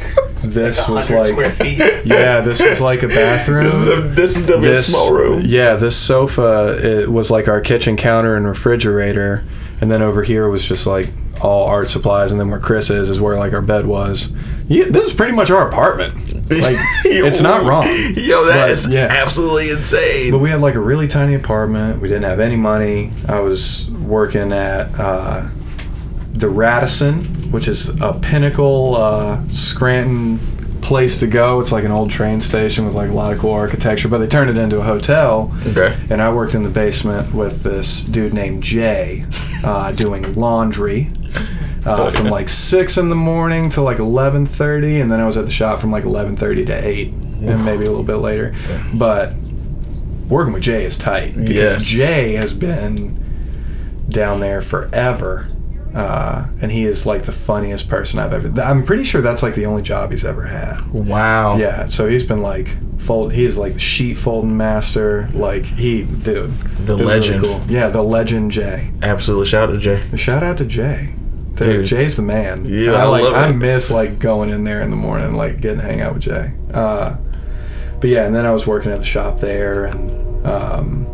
[0.42, 1.36] this was like,
[2.04, 3.64] yeah, this was like a bathroom.
[3.64, 5.42] This is, a, this is definitely a small room.
[5.44, 9.44] Yeah, this sofa it was like our kitchen counter and refrigerator,
[9.80, 11.08] and then over here was just like
[11.42, 14.32] all art supplies, and then where Chris is is where like our bed was.
[14.68, 16.14] Yeah, this is pretty much our apartment.
[16.50, 17.86] Like it's not wrong.
[17.86, 19.08] Yo, that But, is yeah.
[19.10, 20.30] absolutely insane.
[20.30, 22.00] But we had like a really tiny apartment.
[22.00, 23.10] We didn't have any money.
[23.28, 25.48] I was working at uh,
[26.32, 30.38] the Radisson, which is a pinnacle uh, Scranton
[30.80, 31.60] place to go.
[31.60, 34.26] It's like an old train station with like a lot of cool architecture, but they
[34.26, 35.52] turned it into a hotel.
[35.66, 35.96] Okay.
[36.08, 39.24] And I worked in the basement with this dude named Jay,
[39.64, 41.10] uh, doing laundry.
[41.84, 45.38] Uh, from like six in the morning to like eleven thirty, and then I was
[45.38, 48.54] at the shop from like eleven thirty to eight, and maybe a little bit later.
[48.92, 49.32] But
[50.28, 51.82] working with Jay is tight because Yes.
[51.84, 55.48] Jay has been down there forever,
[55.94, 58.48] uh, and he is like the funniest person I've ever.
[58.60, 60.88] I'm pretty sure that's like the only job he's ever had.
[60.92, 61.56] Wow.
[61.56, 62.68] Yeah, so he's been like
[63.00, 63.32] fold.
[63.32, 65.28] He's like the sheet folding master.
[65.32, 66.52] Like he, dude,
[66.86, 67.44] The legend.
[67.44, 67.60] cool.
[67.68, 68.90] Yeah, the legend Jay.
[69.02, 69.46] Absolutely.
[69.46, 70.02] Shout out to Jay.
[70.16, 71.14] Shout out to Jay.
[71.54, 71.86] Dude, Dude.
[71.86, 72.64] Jay's the man.
[72.66, 73.34] Yeah, I I like.
[73.34, 76.22] I miss like going in there in the morning, like getting to hang out with
[76.22, 76.52] Jay.
[76.72, 77.16] Uh,
[78.00, 81.06] but yeah, and then I was working at the shop there, and um,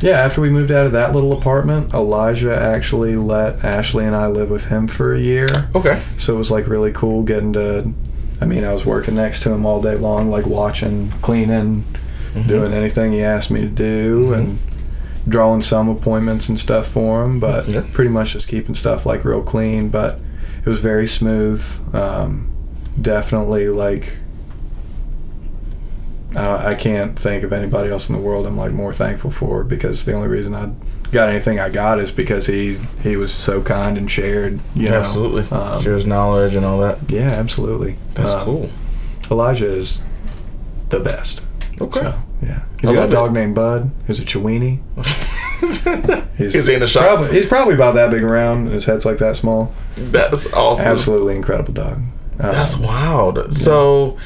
[0.00, 4.26] yeah, after we moved out of that little apartment, Elijah actually let Ashley and I
[4.28, 5.48] live with him for a year.
[5.74, 6.02] Okay.
[6.16, 7.92] So it was like really cool getting to.
[8.40, 11.84] I mean, I was working next to him all day long, like watching, cleaning,
[12.46, 14.58] doing anything he asked me to do, and
[15.26, 17.40] drawing some appointments and stuff for him.
[17.40, 17.82] But Yeah.
[17.92, 19.88] pretty much just keeping stuff like real clean.
[19.88, 20.20] But
[20.64, 21.64] it was very smooth.
[21.94, 22.46] Um,
[23.00, 24.18] definitely like.
[26.36, 29.64] I I can't think of anybody else in the world I'm like more thankful for
[29.64, 30.70] because the only reason I
[31.10, 34.60] got anything I got is because he he was so kind and shared.
[34.74, 35.00] You know?
[35.00, 35.44] Absolutely.
[35.56, 36.98] Um, Shares knowledge and all that.
[37.10, 37.96] yeah, absolutely.
[38.14, 38.70] That's Um, cool.
[39.30, 40.02] Elijah is
[40.90, 41.42] the best.
[41.80, 42.00] Okay.
[42.00, 42.62] So, yeah.
[42.80, 43.34] He's I got a dog it.
[43.34, 44.80] named Bud, who's a Chiweenie.
[46.38, 47.02] He's Is he in the shop?
[47.04, 49.74] Probably, he's probably about that big around, and his head's like that small.
[49.96, 50.86] That's awesome.
[50.92, 52.00] Absolutely incredible dog.
[52.38, 53.52] Uh, That's wild.
[53.54, 54.16] So,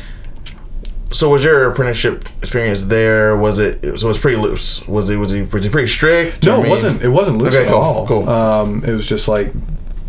[1.13, 3.37] so was your apprenticeship experience there?
[3.37, 3.81] Was it?
[3.99, 4.87] So it was pretty loose.
[4.89, 5.17] Was it?
[5.17, 5.43] Was he?
[5.43, 6.45] Was he pretty strict?
[6.45, 7.03] no, it mean- wasn't.
[7.03, 8.07] It wasn't loose Okay, at cool, all.
[8.07, 8.29] cool.
[8.29, 9.53] Um, it was just like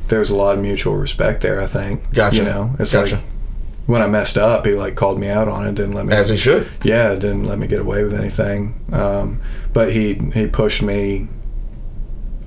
[0.07, 1.61] there was a lot of mutual respect there.
[1.61, 2.11] I think.
[2.13, 2.37] Gotcha.
[2.37, 3.15] You know, it's Gotcha.
[3.15, 3.23] like
[3.85, 5.75] when I messed up, he like called me out on it.
[5.75, 6.13] Didn't let me.
[6.13, 6.67] As he should.
[6.83, 8.79] yeah, didn't let me get away with anything.
[8.91, 9.41] Um,
[9.73, 11.27] but he he pushed me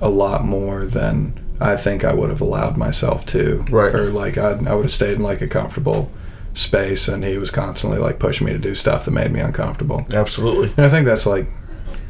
[0.01, 3.65] a lot more than I think I would have allowed myself to.
[3.69, 3.93] Right.
[3.93, 6.11] Or like I I would have stayed in like a comfortable
[6.57, 10.05] space, and he was constantly like pushing me to do stuff that made me uncomfortable.
[10.13, 10.69] Absolutely.
[10.77, 11.47] And I think that's like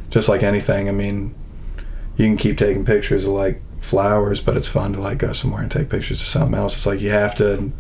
[0.10, 0.88] just like anything.
[0.88, 1.36] I mean,
[2.16, 5.62] you can keep taking pictures of like flowers, but it's fun to like go somewhere
[5.62, 6.76] and take pictures of something else.
[6.76, 7.72] It's like you have to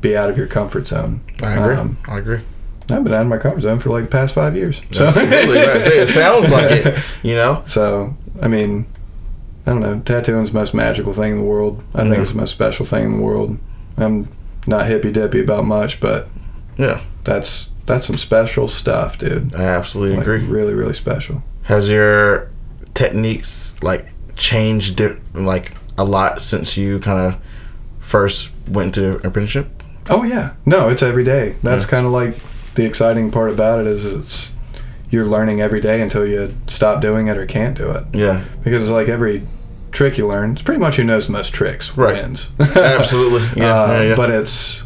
[0.00, 1.20] be out of your comfort zone.
[1.42, 1.74] I agree.
[1.76, 2.40] Um, I agree.
[2.90, 4.80] I've been out of my comfort zone for like the past five years.
[4.92, 5.58] So Absolutely.
[5.58, 7.04] It sounds like it.
[7.22, 7.62] You know.
[7.66, 8.86] So I mean,
[9.66, 10.00] I don't know.
[10.00, 11.82] Tattooing's the most magical thing in the world.
[11.94, 12.22] I think Mhm.
[12.22, 13.58] it's the most special thing in the world.
[13.98, 14.28] I'm
[14.68, 16.28] not hippy dippy about much, but
[16.76, 17.00] Yeah.
[17.24, 19.54] that's that's some special stuff, dude.
[19.54, 20.44] I absolutely Like, agree.
[20.44, 21.42] really, really special.
[21.62, 22.50] Has your
[22.92, 27.36] techniques like changed di- like a lot since you kind of
[27.98, 29.68] first went to apprenticeship?
[30.10, 31.54] Oh yeah, no, it's every day.
[31.62, 31.90] That's Yeah.
[31.90, 32.34] kind of like
[32.74, 34.52] the exciting part about it is it's
[35.10, 38.04] you're learning every day until you stop doing it or can't do it.
[38.12, 38.42] Yeah.
[38.62, 39.42] Because it's like every
[39.90, 42.14] trick you learn, it's pretty much who knows the most tricks Right.
[42.22, 42.50] wins.
[42.60, 43.48] Absolutely.
[43.62, 43.82] Yeah.
[43.82, 44.16] Uh, yeah, yeah.
[44.16, 44.84] But it's,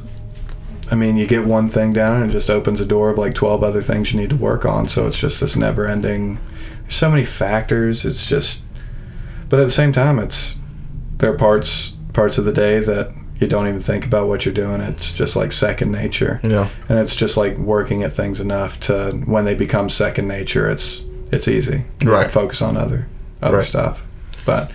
[0.91, 3.35] I mean, you get one thing down and it just opens a door of like
[3.35, 4.89] 12 other things you need to work on.
[4.89, 6.39] So it's just this never ending,
[6.83, 8.05] there's so many factors.
[8.05, 8.63] It's just,
[9.49, 10.57] but at the same time, it's,
[11.19, 14.55] there are parts, parts of the day that you don't even think about what you're
[14.55, 14.81] doing.
[14.81, 16.41] It's just like second nature.
[16.43, 16.69] yeah.
[16.89, 21.05] And it's just like working at things enough to, when they become second nature, it's,
[21.33, 21.85] it's easy.
[22.05, 22.31] Right.
[22.31, 23.09] focus on other,
[23.41, 23.67] other Right.
[23.67, 24.05] stuff.
[24.45, 24.71] But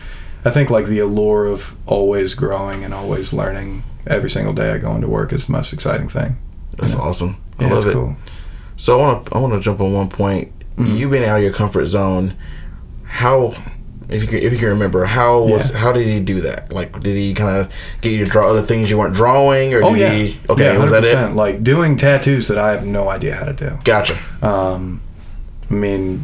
[0.48, 4.78] I think like the allure of always growing and always learning every single day I
[4.78, 6.38] go into work is the most exciting thing.
[6.78, 7.38] That's awesome.
[7.60, 7.94] I Yeah, love it.
[7.94, 8.16] cool.
[8.78, 10.52] So I want to I want to jump on one point.
[10.78, 10.96] Mm-hmm.
[10.96, 12.36] You being out of your comfort zone,
[13.04, 13.54] how
[14.10, 15.78] if you can, if you can remember how was Yeah.
[15.80, 16.72] how did he do that?
[16.72, 19.84] Like did he kind of get you to draw other things you weren't drawing, or
[19.84, 20.14] Oh did yeah.
[20.14, 20.40] he?
[20.50, 21.34] Okay, yeah, was that it?
[21.36, 23.78] Like doing tattoos that I have no idea how to do.
[23.84, 24.16] Gotcha.
[24.42, 25.02] Um,
[25.70, 26.24] I mean,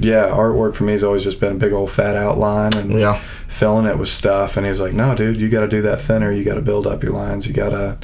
[0.00, 3.20] yeah, artwork for me has always just been a big old fat outline and Yeah.
[3.46, 4.56] filling it with stuff.
[4.56, 6.32] And he's like, no, dude, you got to do that thinner.
[6.32, 7.46] You got to build up your lines.
[7.46, 7.98] You got to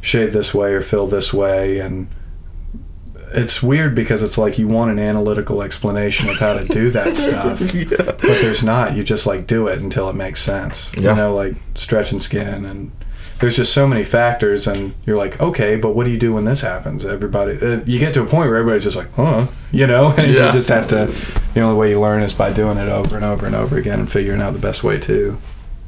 [0.00, 1.78] shade this way or fill this way.
[1.78, 2.08] And
[3.34, 7.16] it's weird because it's like you want an analytical explanation of how to do that
[7.16, 7.86] stuff, yeah.
[7.96, 8.94] but there's not.
[8.94, 10.92] You just like do it until it makes sense.
[10.96, 11.10] Yeah.
[11.10, 12.92] You know, like stretching skin and.
[13.42, 16.44] There's just so many factors, and you're like, okay, but what do you do when
[16.44, 17.04] this happens?
[17.04, 20.32] Everybody, uh, you get to a point where everybody's just like, huh, you know, and
[20.32, 20.46] Yeah.
[20.46, 21.12] you just have to.
[21.52, 23.98] The only way you learn is by doing it over and over and over again
[24.00, 25.38] and figuring out the best way to.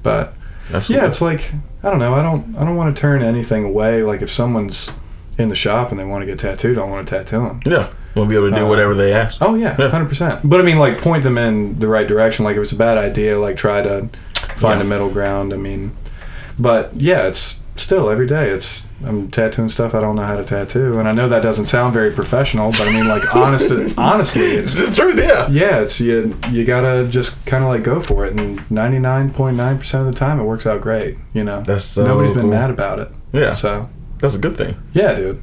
[0.03, 0.35] But
[0.73, 0.97] Absolutely.
[0.97, 2.14] yeah, it's like I don't know.
[2.14, 2.55] I don't.
[2.57, 4.03] I don't want to turn anything away.
[4.03, 4.93] Like if someone's
[5.38, 7.61] in the shop and they want to get tattooed, I want to tattoo them.
[7.64, 7.88] yeah.
[8.14, 9.40] We'll be able to do Uh, whatever they ask.
[9.43, 9.88] Oh yeah, Yeah.
[9.88, 10.40] hundred percent.
[10.45, 12.45] But I mean, like point them in the right direction.
[12.45, 14.09] Like if it's a bad idea, like try to
[14.57, 14.87] find Yeah.
[14.87, 15.53] a middle ground.
[15.53, 15.97] I mean,
[16.59, 18.51] but yeah, it's still every day.
[18.51, 21.67] It's I'm tattooing stuff I don't know how to tattoo, and I know that doesn't
[21.67, 25.19] sound very professional, but I mean, like honest, honestly, it's It's the truth.
[25.19, 25.49] Yeah.
[25.51, 26.37] yeah, it's you.
[26.51, 30.07] You gotta just kind of like go for it, and ninety nine point nine percent
[30.07, 31.19] of the time, it works out great.
[31.33, 33.11] You know, That's so nobody's been mad about it.
[33.33, 33.55] Yeah.
[33.55, 33.88] So
[34.19, 34.77] That's a good thing.
[34.93, 35.43] yeah, dude.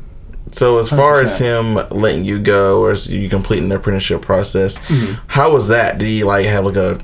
[0.54, 1.39] So as far as 100%.
[1.39, 5.13] him letting you go or as you completing the apprenticeship process, Mm-hmm.
[5.28, 5.97] how was that?
[5.97, 7.00] Did he like have like a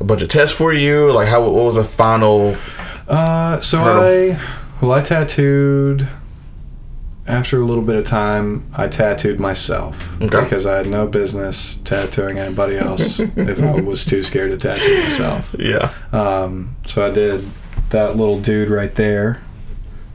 [0.00, 1.10] a bunch of tests for you?
[1.12, 2.56] Like how what was the final?
[3.08, 4.36] Uh, so Hurdle.
[4.36, 4.40] I
[4.80, 6.08] well, I tattooed.
[7.26, 10.40] After a little bit of time, I tattooed myself Okay.
[10.44, 15.02] because I had no business tattooing anybody else if I was too scared to tattoo
[15.02, 15.54] myself.
[15.58, 15.92] Yeah.
[16.10, 17.46] Um, so I did
[17.90, 19.42] that little dude right there.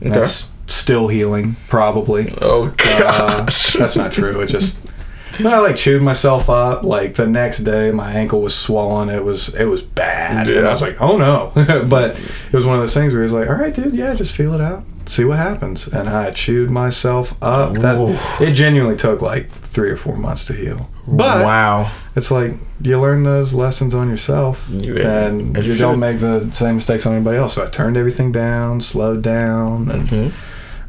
[0.02, 0.10] Okay.
[0.10, 2.34] That's still healing, probably.
[2.42, 2.72] Oh Uh,
[3.44, 3.74] gosh.
[3.74, 4.40] that's not true.
[4.40, 4.83] It just
[5.40, 6.82] I like chewed myself up.
[6.84, 9.08] Like the next day, my ankle was swollen.
[9.08, 11.52] It was it was bad, and I was like, oh no.
[11.88, 14.34] but it was one of those things where he's like, all right, dude, yeah, just
[14.34, 15.86] feel it out, see what happens.
[15.88, 17.74] And I chewed myself up.
[17.74, 18.16] That Ooh.
[18.44, 20.90] it genuinely took like three or four months to heal.
[21.06, 21.90] But wow.
[22.16, 26.76] it's like you learn those lessons on yourself, You- and you, don't make the same
[26.76, 27.54] mistakes on anybody else.
[27.54, 30.32] So I turned everything down, slowed down, and Mhm.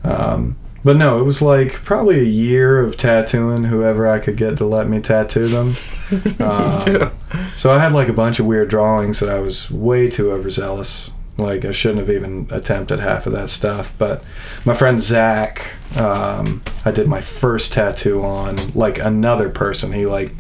[0.04, 0.56] um,
[0.86, 4.66] but no, it was like probably a year of tattooing whoever I could get to
[4.66, 5.74] let me tattoo them.
[6.40, 7.12] Um,
[7.56, 11.12] So I had like a bunch of weird drawings that I was way too overzealous.
[11.38, 13.96] Like I shouldn't have even attempted half of that stuff.
[13.98, 14.24] But
[14.64, 19.92] my friend Zach, um, I did my first tattoo on like another person.
[19.94, 20.34] He like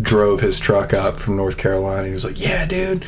[0.00, 2.06] drove his truck up from North Carolina.
[2.06, 3.06] He was like, "Yeah, dude."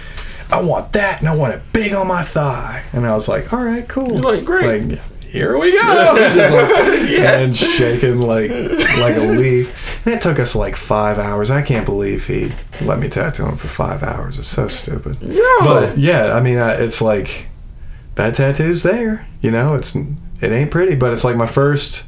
[0.50, 2.82] I want that, and I want it big on my thigh.
[2.92, 5.00] And I was like, "All right, cool." You're like, "Great." Like,
[5.32, 5.78] here we go.
[5.82, 7.48] Like- Yes.
[7.48, 10.06] And shaking like like a leaf.
[10.06, 11.50] And it took us like five hours.
[11.50, 14.38] I can't believe he let me tattoo him for five hours.
[14.38, 15.18] It's so stupid.
[15.20, 15.42] Yeah.
[15.60, 17.46] But yeah, I mean, uh, it's like
[18.16, 19.26] that tattoo's there.
[19.40, 22.04] You know, it's it ain't pretty, but it's like my first.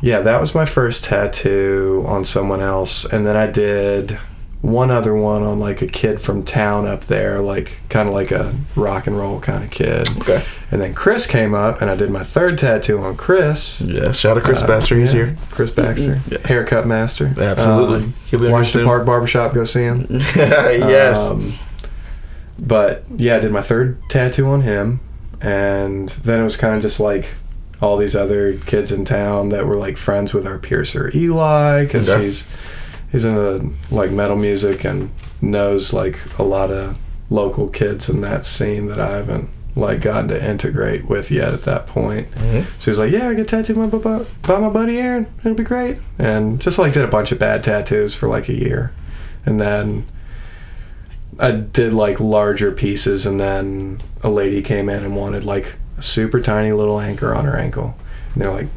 [0.00, 4.18] Yeah, that was my first tattoo on someone else, and then I did
[4.60, 8.32] one other one on like a kid from town up there, like kind of like
[8.32, 10.08] a rock and roll kind of kid.
[10.18, 10.44] Okay.
[10.72, 13.80] And then Chris came up, and I did my third tattoo on Chris.
[13.80, 14.10] Yeah.
[14.12, 14.96] Shout out Chris Uh, Baxter.
[14.98, 15.36] He's yeah, here.
[15.50, 16.44] Chris Baxter, Yes.
[16.46, 17.32] haircut master.
[17.38, 17.96] Absolutely.
[18.04, 18.84] Um, He'll be Washington soon.
[18.86, 19.54] Park Barbershop.
[19.54, 20.06] Go see him.
[20.10, 21.30] yes.
[21.30, 21.54] Um,
[22.58, 25.00] but yeah, I did my third tattoo on him,
[25.40, 27.26] and then it was kind of just like
[27.80, 32.10] all these other kids in town that were like friends with our piercer Eli because
[32.10, 32.24] Okay.
[32.24, 32.44] he's
[33.10, 36.96] he's into like metal music and knows like a lot of
[37.30, 41.62] local kids in that scene that I haven't like gotten to integrate with yet at
[41.62, 42.30] that point.
[42.32, 42.64] Mhm.
[42.80, 45.26] So he's like, "Yeah, I get tattooed by, by, by my buddy Aaron.
[45.40, 48.54] It'll be great." And just like did a bunch of bad tattoos for like a
[48.54, 48.90] year,
[49.46, 50.06] and then
[51.38, 56.02] I did like larger pieces, and then a lady came in and wanted like a
[56.02, 57.94] super tiny little anchor on her ankle,
[58.32, 58.68] and they're like,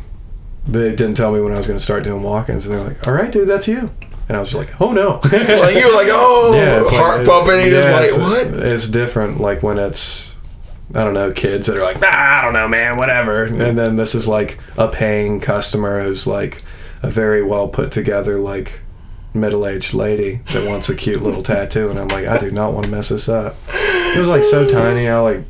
[0.68, 3.08] they didn't tell me when I was going to start doing walk-ins, and they're like,
[3.08, 3.90] "All right, dude, that's you."
[4.32, 7.60] And I was just like, "Oh no!" like you were like, oh, like- heart pumping.
[7.60, 8.64] And yeah, you're it's, just like, what?
[8.66, 10.38] It's different, like when it's
[10.96, 13.44] I don't know kids that are like, nah, I don't know, man, whatever.
[13.44, 16.62] And then this is like a paying customer who's like
[17.04, 18.80] a very well put together like
[19.34, 22.72] middle aged lady that wants a cute little tattoo, and I'm like, I do not
[22.72, 23.58] want to mess this up.
[23.68, 25.10] It was like so tiny.
[25.10, 25.42] I like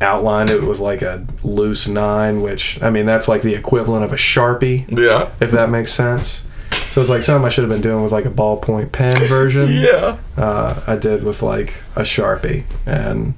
[0.00, 4.12] outlined it with like a loose nine, which I mean that's like the equivalent of
[4.12, 5.30] a sharpie Yeah.
[5.40, 6.44] if that makes sense.
[6.70, 9.68] So it's like something I should have been doing with like a ballpoint pen version.
[9.72, 10.16] Yeah.
[10.36, 13.34] uh, I did with like a sharpie, and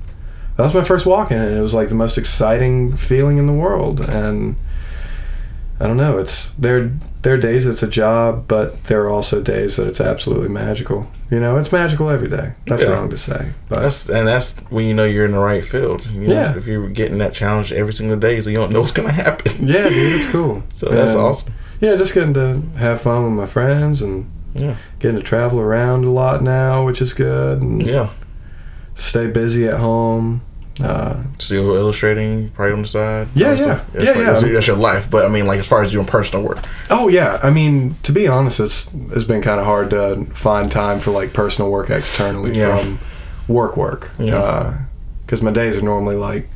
[0.56, 3.46] that was my first walk in, and it was like the most exciting feeling in
[3.46, 4.00] the world.
[4.00, 4.56] And
[5.80, 6.92] I don't know, it's there.
[7.22, 11.10] There are days it's a job, but there are also days that it's absolutely magical.
[11.30, 12.54] You know, it's magical every day.
[12.66, 12.90] That's Yeah.
[12.92, 16.06] wrong to say, but That's and that's when you know you're in the right field.
[16.10, 16.56] You know, Yeah.
[16.56, 19.52] If you're getting that challenge every single day, so you don't know what's gonna happen.
[19.68, 20.62] yeah, dude, it's cool.
[20.72, 21.52] So that's awesome.
[21.80, 24.76] Yeah, just getting to have fun with my friends and Yeah.
[24.98, 27.60] getting to travel around a lot now, which is good.
[27.62, 28.10] And Yeah.
[28.94, 30.42] stay busy at home.
[30.82, 33.28] Uh, Still illustrating, right on the side.
[33.34, 33.54] Yeah, yeah.
[33.56, 34.24] That's, Yeah, part- yeah.
[34.32, 36.58] That's, that's your life, but I mean, like as far as doing personal work.
[36.88, 40.72] Oh yeah, I mean to be honest, it's it's been kind of hard to find
[40.72, 42.78] time for like personal work externally Yeah.
[42.78, 42.98] from
[43.46, 44.10] work work.
[44.18, 44.72] Yeah.
[45.26, 46.48] Because my days are normally like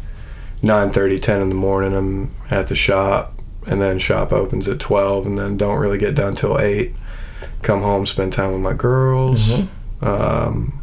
[0.62, 1.94] 9:30, 10 in the morning.
[1.94, 3.33] I'm at the shop,
[3.66, 6.94] and then shop opens at twelve, and then don't really get done till eight.
[7.62, 9.68] Come home, spend time with my girls, Mhm.
[10.02, 10.80] um,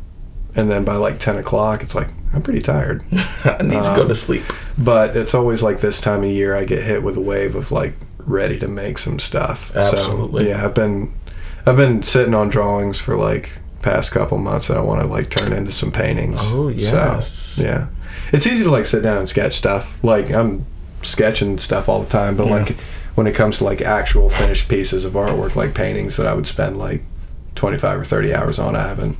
[0.55, 3.03] and then by like ten o'clock, it's like I'm pretty tired.
[3.45, 4.43] I need to go Um, to sleep.
[4.77, 7.71] But it's always like this time of year I get hit with a wave of
[7.71, 7.93] like
[8.25, 9.75] ready to make some stuff.
[9.75, 10.43] Absolutely.
[10.45, 11.13] So, yeah, I've been
[11.65, 13.49] I've been sitting on drawings for like
[13.81, 16.39] past couple months that I want to like turn into some paintings.
[16.41, 17.27] Oh, yes.
[17.27, 17.87] So, yeah.
[18.31, 19.99] It's easy to like sit down and sketch stuff.
[20.03, 20.65] Like I'm
[21.03, 22.53] sketching stuff all the time, but Yeah.
[22.53, 22.77] like
[23.15, 26.47] when it comes to like actual finished pieces of artwork like paintings that I would
[26.47, 27.03] spend like
[27.55, 29.17] 25 or 30 hours on, I haven't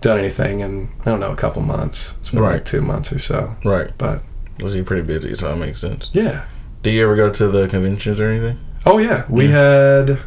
[0.00, 2.14] done anything in I don't know a couple months.
[2.20, 2.54] It's been Right.
[2.54, 3.56] like 2 months or so.
[3.64, 3.90] Right.
[3.96, 4.22] But
[4.60, 6.10] Was he pretty busy, so that makes sense.
[6.12, 6.42] yeah.
[6.82, 8.58] Do you ever go to the conventions or anything?
[8.86, 9.52] Oh yeah, we Yeah.
[10.06, 10.18] had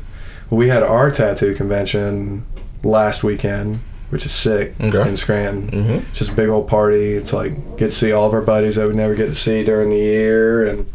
[0.50, 2.44] we had our tattoo convention
[2.84, 5.08] last weekend, which is sick Okay.
[5.10, 5.70] in Scranton.
[5.70, 6.08] Mm-hmm.
[6.10, 7.14] It's just a big old party.
[7.14, 9.64] It's like get to see all of our buddies that we never get to see
[9.64, 10.86] during the year, and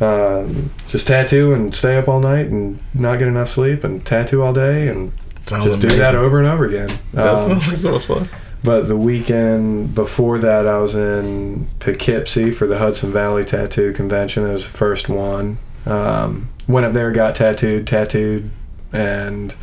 [0.00, 4.42] um, just tattoo and stay up all night and not get enough sleep and tattoo
[4.42, 5.12] all day and
[5.46, 6.90] Sounds just do that over and over again.
[7.12, 8.28] That Um, sounds like so much fun.
[8.62, 14.46] but the weekend before that, I was in Poughkeepsie for the Hudson Valley Tattoo Convention.
[14.46, 15.58] It was the first one.
[15.86, 18.50] Um, went up there, got tattooed, tattooed,
[18.92, 19.54] and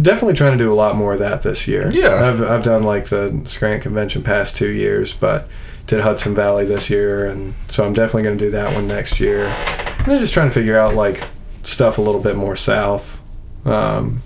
[0.00, 1.90] definitely trying to do a lot more of that this year.
[1.92, 2.28] Yeah.
[2.28, 5.48] I've, I've done like the Scranton Convention past two years, but
[5.86, 9.20] did Hudson Valley this year, and so I'm definitely going to do that one next
[9.20, 9.44] year.
[9.44, 11.22] And then just trying to figure out like
[11.62, 13.22] stuff a little bit more south.
[13.64, 14.22] Um,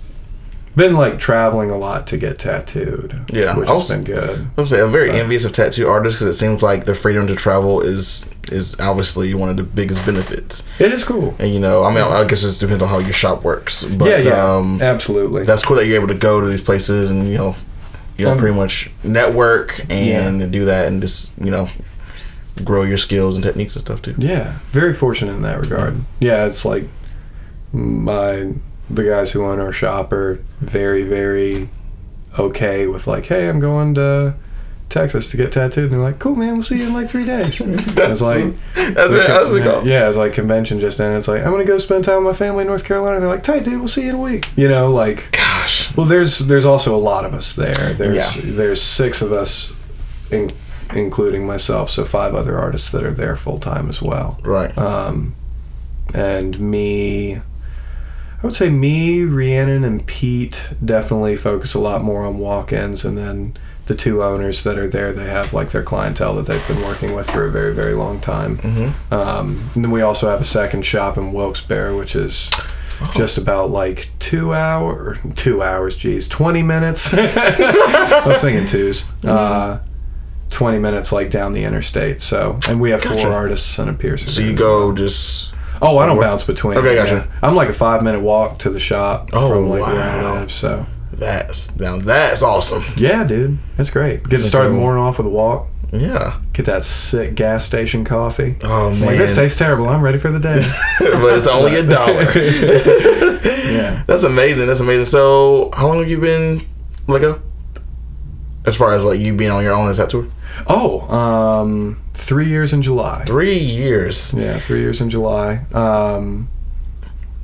[0.79, 3.13] been like traveling a lot to get tattooed.
[3.31, 4.47] Yeah, which I has was- been good.
[4.57, 5.19] I'm saying I'm very Right.
[5.19, 9.31] envious of tattoo artists because it seems like the freedom to travel is is obviously
[9.35, 10.63] one of the biggest benefits.
[10.79, 11.35] It is cool.
[11.37, 13.85] And you know, I mean, I guess it just depends on how your shop works.
[13.85, 15.43] But, yeah, yeah, Um, absolutely.
[15.43, 17.55] that's cool that you're able to go to these places and you know,
[18.17, 21.69] you know, Um, pretty much network and do that and just you know,
[22.63, 24.15] grow your skills and techniques and stuff too.
[24.17, 26.01] Yeah, very fortunate in that regard.
[26.19, 26.85] Yeah, it's like
[27.71, 28.47] my
[28.89, 31.69] the guys who own our shop are very very
[32.37, 34.35] okay with like, hey, I'm going to
[34.89, 37.25] Texas to get tattooed, and they're like, cool, man, we'll see you in like three
[37.25, 37.57] days.
[37.93, 39.87] That's like- that's, The it, that's the con- goal.
[39.87, 41.19] yeah, it's like convention just ended.
[41.19, 43.17] It's like I'm gonna go spend time with my family in North Carolina.
[43.17, 44.49] And they're like, tight, dude, we'll see you in a week.
[44.55, 47.75] You know, like Gosh, Well, there's there's also a lot of us there.
[47.93, 48.41] There's Yeah.
[48.45, 49.73] there's six of us,
[50.31, 50.49] in,
[50.95, 54.39] including myself, so five other artists that are there full time as well.
[54.43, 54.75] right?
[54.75, 55.35] Um,
[56.15, 57.41] and me,
[58.41, 63.17] I would say me, Rhiannon, and Pete definitely focus a lot more on walk-ins, and
[63.17, 66.81] then the two owners that are there, they have like their clientele that they've been
[66.83, 68.57] working with for a very very long time.
[68.59, 72.49] hmm Um, and then we also have a second shop in Wilkes-Barre, which is
[73.13, 77.13] just about like two hour, two hours, geez, twenty minutes.
[77.13, 79.05] I was thinking twos.
[79.25, 79.79] Uh,
[80.51, 82.23] Twenty minutes, like down the interstate.
[82.23, 83.21] So, and we have Gotcha.
[83.21, 84.27] four artists and a piercer.
[84.27, 86.77] So you go just Oh, I don't bounce between.
[86.77, 87.27] Okay, gotcha.
[87.29, 87.39] yeah.
[87.41, 89.95] I'm like a five minute walk to the shop Oh, from like where.
[89.95, 90.51] I live.
[90.51, 92.83] So, that's now that's awesome.
[92.97, 94.23] yeah, dude, that's great.
[94.27, 95.67] Get started the morning off with a walk.
[95.91, 96.39] Yeah.
[96.53, 98.57] Get that sick gas station coffee.
[98.61, 99.87] Oh man, like this tastes terrible.
[99.89, 100.61] I'm ready for the day.
[100.99, 102.21] but it's only a dollar.
[103.71, 104.03] yeah.
[104.05, 104.67] That's amazing.
[104.67, 105.05] That's amazing.
[105.05, 106.61] So, how long have you been
[107.07, 107.41] Lego?
[108.65, 110.27] As far as like you being on your own as that tour?
[110.67, 113.23] Oh, um, three years in July.
[113.25, 114.33] Three years.
[114.35, 115.65] Yeah, three years in July.
[115.73, 116.49] Um,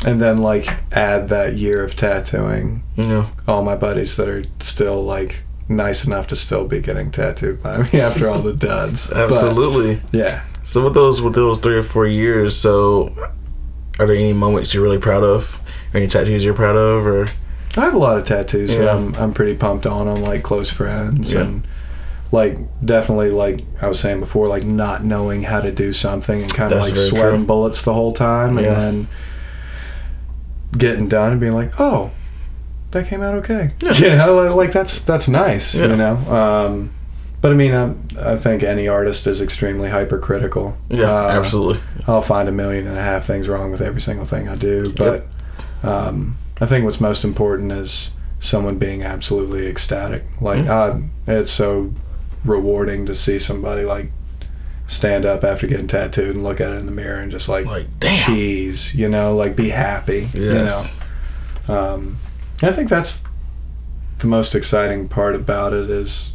[0.06, 2.84] and then like add that year of tattooing.
[2.96, 7.10] You know, All my buddies that are still like nice enough to still be getting
[7.12, 9.10] tattooed by me after all the duds.
[9.10, 10.02] But, absolutely.
[10.12, 10.44] yeah.
[10.64, 13.14] So with those with those three or four years, so
[14.00, 15.60] are there any moments you're really proud of?
[15.94, 17.28] Or any tattoos you're proud of, or
[17.78, 18.96] I have a lot of tattoos that Yeah.
[18.96, 21.42] I'm I'm pretty pumped on on like close friends Yeah.
[21.44, 21.68] and
[22.32, 26.54] like definitely like I was saying before like not knowing how to do something and
[26.54, 27.46] kind of That's like sweating true.
[27.46, 29.08] bullets the whole time and then
[30.78, 32.12] getting done and being like, oh,
[32.92, 33.72] that came out okay.
[33.80, 33.94] Yeah.
[33.94, 35.88] Yeah, I li- like that's that's nice, Yeah.
[35.88, 36.16] you know.
[36.16, 36.92] Um,
[37.42, 40.76] but I mean, I, I think any artist is extremely hypercritical.
[40.90, 41.82] Yeah, Uh, absolutely.
[42.08, 44.94] I'll find a million and a half things wrong with every single thing I do,
[44.94, 45.28] but
[45.84, 50.24] um, I think what's most important is someone being absolutely ecstatic.
[50.42, 50.70] Like, Mhm.
[51.28, 51.92] uh, it's so
[52.46, 54.12] rewarding to see somebody like
[54.88, 57.66] stand up after getting tattooed and look at it in the mirror and just like,
[57.66, 58.26] Like, damn.
[58.26, 60.96] cheese, you know, like be happy, Yes.
[61.68, 61.80] you know.
[61.94, 62.18] Um,
[62.62, 63.24] I think that's
[64.20, 66.34] the most exciting part about it is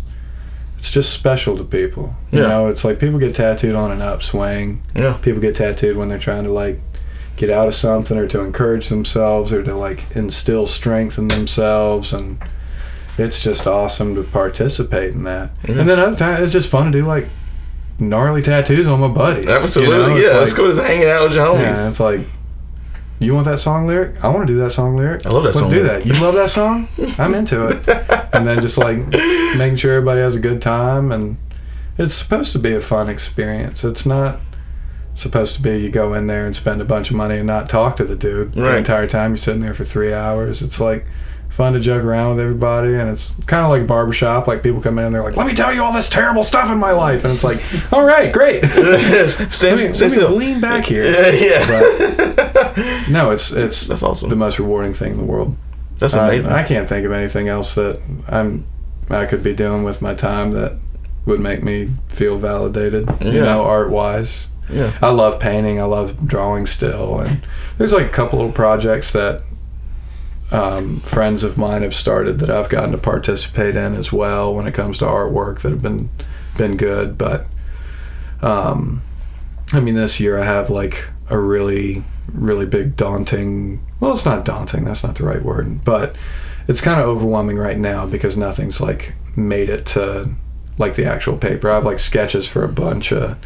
[0.77, 2.15] it's just special to people.
[2.33, 2.49] You Yeah.
[2.49, 5.13] know, it's like people get tattooed on an upswing Yeah.
[5.23, 6.81] people get tattooed when they're trying to like
[7.37, 12.13] get out of something or to encourage themselves or to like instill strength in themselves
[12.13, 12.39] and
[13.21, 16.99] it's just awesome to participate in that and then other times it's just fun to
[17.01, 17.27] do like
[17.99, 19.61] gnarly tattoos on my buddies you know?
[19.63, 20.23] Absolutely.
[20.23, 20.29] Yeah.
[20.31, 21.61] like- Let's go just hanging out with your homies.
[21.63, 22.21] yeah it's like
[23.19, 25.49] you want that song lyric i want to do that song lyric I love that
[25.55, 26.05] let's song do lyric.
[26.05, 26.87] that you love that song
[27.19, 27.87] i'm into it
[28.35, 28.97] and then just like
[29.59, 31.37] making sure everybody has a good time and
[31.99, 34.41] it's supposed to be a fun experience it's not
[35.13, 37.69] supposed to be you go in there and spend a bunch of money and not
[37.69, 41.05] talk to the dude the entire time you're sitting there for three hours it's like
[41.51, 44.99] fun to joke around with everybody and it's kind of like barbershop like people come
[44.99, 47.25] in and they're like let me tell you all this terrible stuff in my life
[47.25, 47.61] and it's like
[47.93, 50.31] all right great stay, let me, stay let me still.
[50.31, 53.05] lean back here yeah.
[53.11, 54.29] no it's it's That's awesome.
[54.31, 55.57] the most rewarding thing in the world
[55.99, 56.53] That's amazing.
[56.53, 58.65] I, can't think of anything else that I'm
[59.11, 60.79] I could be doing with my time that
[61.27, 63.09] would make me feel validated.
[63.21, 64.47] You know, art wise.
[64.71, 64.97] yeah.
[65.03, 65.81] I love painting.
[65.81, 67.43] I love drawing still, and
[67.77, 69.43] there's like a couple little projects that
[70.53, 74.67] um, friends of mine have started that I've gotten to participate in as well when
[74.67, 76.11] it comes to artwork that have been
[76.57, 77.17] been good.
[77.17, 77.47] But
[78.43, 79.03] um,
[79.73, 83.85] I mean, this year I have like a really really big daunting.
[84.01, 84.85] Well, it's not daunting.
[84.85, 86.17] That's not the right word, but
[86.69, 90.31] it's kind of overwhelming right now because nothing's like made it to
[90.79, 91.71] like the actual paper.
[91.71, 93.37] I have like sketches for a bunch of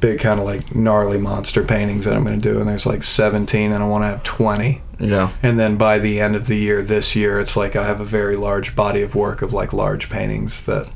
[0.00, 3.04] big kind of like gnarly monster paintings that I'm going to do and there's like
[3.04, 4.80] 17 and I want to have 20.
[5.00, 5.32] Yeah.
[5.42, 8.04] And then by the end of the year this year it's like I have a
[8.04, 10.88] very large body of work of like large paintings that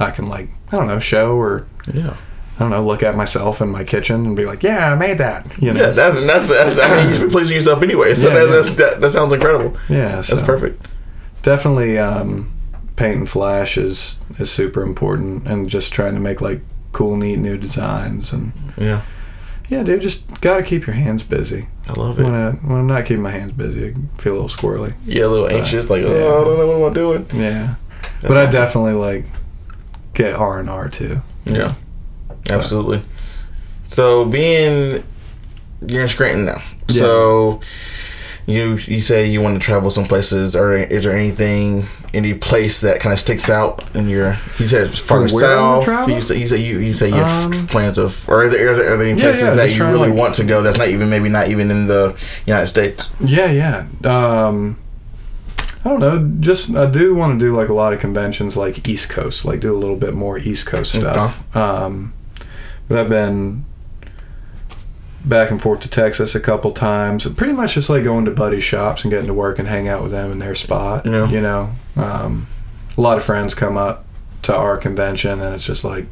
[0.00, 2.16] I can like I don't know show or Yeah.
[2.56, 5.18] I don't know look at myself in my kitchen and be like, "Yeah, I made
[5.18, 5.80] that." You know.
[5.80, 8.14] Yeah, that's that's, that's I mean, you should be pleasing yourself anyway.
[8.14, 8.52] So Yeah, that, yeah.
[8.52, 9.76] that's that, that sounds incredible.
[9.88, 10.86] Yeah, That's so perfect.
[11.42, 12.52] Definitely um
[12.96, 16.60] paint and flash is is super important and just trying to make like
[16.92, 19.02] cool neat new designs and Yeah,
[19.72, 21.66] yeah, dude, just got to keep your hands busy.
[21.88, 22.48] I love When, it.
[22.48, 24.94] I, when I'm not keeping my hands busy, I feel a little squirrely.
[25.04, 26.08] Yeah, a little anxious, like Yeah.
[26.10, 27.26] oh, I don't know what I'm doing.
[27.32, 27.74] Yeah,
[28.20, 29.24] That's but I definitely like
[30.14, 31.22] get R and R too.
[31.44, 31.74] Yeah,
[32.50, 33.02] absolutely.
[33.86, 35.02] So being
[35.86, 36.94] you're in Scranton now, Yeah.
[36.98, 37.60] so
[38.46, 41.84] you you say you want to travel some places, or is there anything,
[42.14, 44.36] any place that kind of sticks out in your?
[44.58, 46.08] You said it's farther where I wanna south.
[46.08, 48.70] You say you say you, you say you have Um, plans of, or are there,
[48.70, 50.62] are there, are there any Yeah, places yeah, that you really like- want to go?
[50.62, 52.14] That's not even maybe not even in the
[52.46, 53.08] United States.
[53.20, 53.84] Yeah, yeah.
[54.04, 54.76] Um,
[55.84, 56.30] I don't know.
[56.40, 59.60] Just I do want to do like a lot of conventions, like East Coast, like
[59.60, 61.42] do a little bit more East Coast stuff.
[61.56, 62.12] Um,
[62.88, 63.64] but I've been
[65.24, 67.26] back and forth to Texas a couple times.
[67.34, 70.02] Pretty much just like going to buddy shops and getting to work and hang out
[70.02, 71.06] with them in their spot.
[71.06, 71.28] Yeah.
[71.28, 72.46] You know, um,
[72.96, 74.04] a lot of friends come up
[74.42, 76.06] to our convention, and it's just like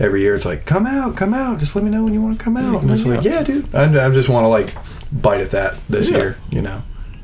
[0.00, 1.58] every year it's like, come out, come out.
[1.60, 2.82] Just let me know when you want to come out.
[2.82, 3.72] And it's like, yeah, dude.
[3.74, 4.74] I, I just want to like
[5.12, 6.16] bite at that this Yeah.
[6.18, 6.36] year.
[6.50, 6.82] You know,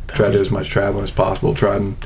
[0.09, 1.55] try to do as much traveling as possible.
[1.55, 1.97] Try and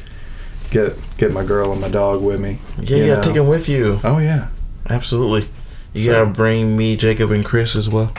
[0.70, 2.58] get get my girl and my dog with me.
[2.78, 3.22] Yeah, you yeah, know.
[3.22, 4.00] take them with you.
[4.02, 4.48] Oh yeah.
[4.88, 5.48] Absolutely.
[5.92, 8.14] You So- gotta bring me, Jacob, and Chris as well.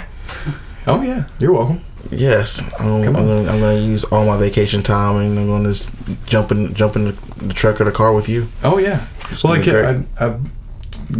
[0.87, 1.25] Oh yeah.
[1.39, 1.79] You're welcome.
[2.11, 5.69] Yes, um, I'm, I'm, gonna, I'm gonna use all my vacation time, and I'm gonna
[5.69, 5.91] just
[6.25, 8.47] jump in, jump in the, the truck or the car with you.
[8.63, 9.07] Oh yeah.
[9.31, 10.41] It's Well, like I, I've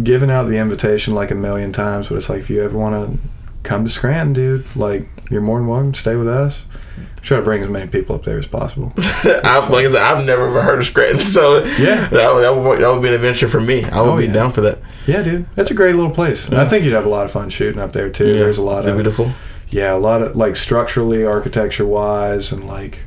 [0.04, 2.94] given out the invitation like a million times, but it's like if you ever want
[3.20, 3.28] to
[3.62, 6.66] come to Scranton, dude, like you're more than welcome to stay with us.
[7.22, 8.92] Try to bring as many people up there as possible.
[8.98, 12.06] I've, like I said, I've never heard of Scranton, so Yeah.
[12.08, 13.82] that would, that would, that would be an adventure for me.
[13.84, 14.32] I would Oh, be yeah.
[14.34, 14.78] down for that.
[15.06, 16.46] Yeah, dude, that's a great little place.
[16.48, 18.34] And I think you'd have a lot of fun shooting up there too.
[18.34, 19.32] There's a lot Is it of beautiful.
[19.74, 23.00] Yeah, a lot of like structurally, architecture wise, and like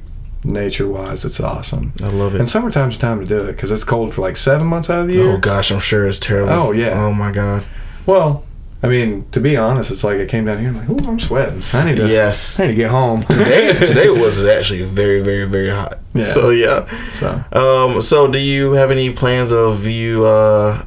[0.44, 1.94] nature wise, it's awesome.
[2.04, 2.40] I love it.
[2.42, 5.00] And summertime's the time to do it because it's cold for like seven months out
[5.00, 5.32] of the year.
[5.32, 6.52] Oh gosh, I'm sure it's terrible.
[6.52, 6.90] Oh, yeah.
[7.02, 7.66] Oh my god.
[8.06, 8.44] Well,
[8.84, 11.10] I mean, to be honest, it's like I came down here and I'm like, ooh,
[11.10, 11.64] I'm sweating.
[11.74, 12.08] I need to.
[12.10, 12.60] Yes.
[12.60, 13.24] I need to get home.
[13.24, 16.00] Today, today was actually very, very, very hot.
[16.14, 16.34] Yeah.
[16.34, 16.86] So yeah.
[17.14, 18.02] So Um.
[18.02, 20.84] So, do you have any plans of you uh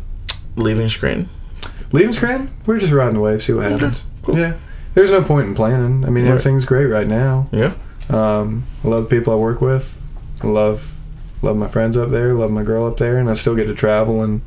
[0.57, 1.31] leaving Scranton?
[1.93, 4.03] leaving Scranton, we're just riding the wave, see what happens.
[4.23, 4.39] cool.
[4.39, 4.55] Yeah.
[4.95, 6.05] There's no point in planning.
[6.05, 6.31] I mean, Right.
[6.33, 7.49] everything's great right now.
[7.53, 7.73] Yeah.
[8.09, 9.95] Um, I love the people I work with.
[10.43, 10.95] I love
[11.43, 12.35] love my friends up there.
[12.35, 14.43] Love my girl up there, and I still get to travel and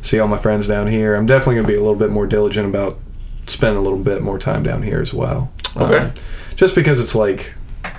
[0.00, 1.14] see all my friends down here.
[1.14, 2.98] I'm definitely gonna be a little bit more diligent about
[3.46, 5.50] spending a little bit more time down here as well.
[5.76, 5.96] Okay.
[5.98, 6.12] Um,
[6.56, 7.54] just because it's like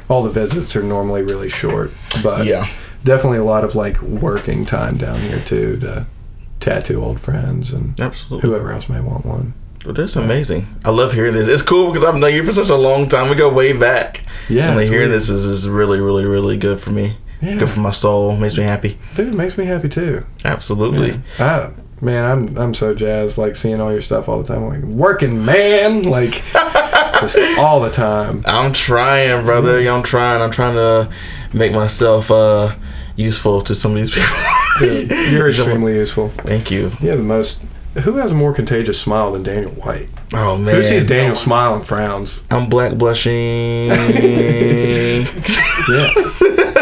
[0.10, 1.92] all the visits are normally really short,
[2.24, 2.66] but Yeah.
[3.04, 6.06] definitely a lot of like working time down here too to
[6.60, 8.50] tattoo old friends and Absolutely.
[8.50, 9.54] whoever else may want one.
[9.86, 10.66] Well, that's amazing.
[10.84, 11.48] I love hearing this.
[11.48, 13.30] It's cool because I've known you for such a long time.
[13.30, 14.26] We go way back.
[14.50, 15.22] Yeah, and like hearing weird.
[15.22, 17.16] this is, is really, really, really good for me.
[17.42, 17.58] Yeah.
[17.58, 18.36] Good for my soul.
[18.36, 18.98] Makes me happy.
[19.16, 20.26] Dude, it makes me happy too.
[20.44, 21.20] Absolutely.
[21.38, 21.72] I,
[22.02, 24.68] man, I'm I'm so jazzed like seeing all your stuff all the time.
[24.68, 28.44] Like working man, like just all the time.
[28.48, 29.78] I'm trying, brother.
[29.88, 30.42] I'm trying.
[30.42, 31.12] I'm trying to
[31.54, 32.74] make myself uh,
[33.16, 34.36] useful to some of these people.
[34.80, 36.30] Dude, you're extremely useful.
[36.30, 36.92] Thank you.
[37.02, 37.64] You have the most.
[38.04, 40.10] Who has a more contagious smile than Daniel White?
[40.34, 40.76] Oh man.
[40.76, 42.42] Who sees Daniel smile and frowns?
[42.52, 43.88] I'm black blushing.
[43.88, 45.26] Yeah.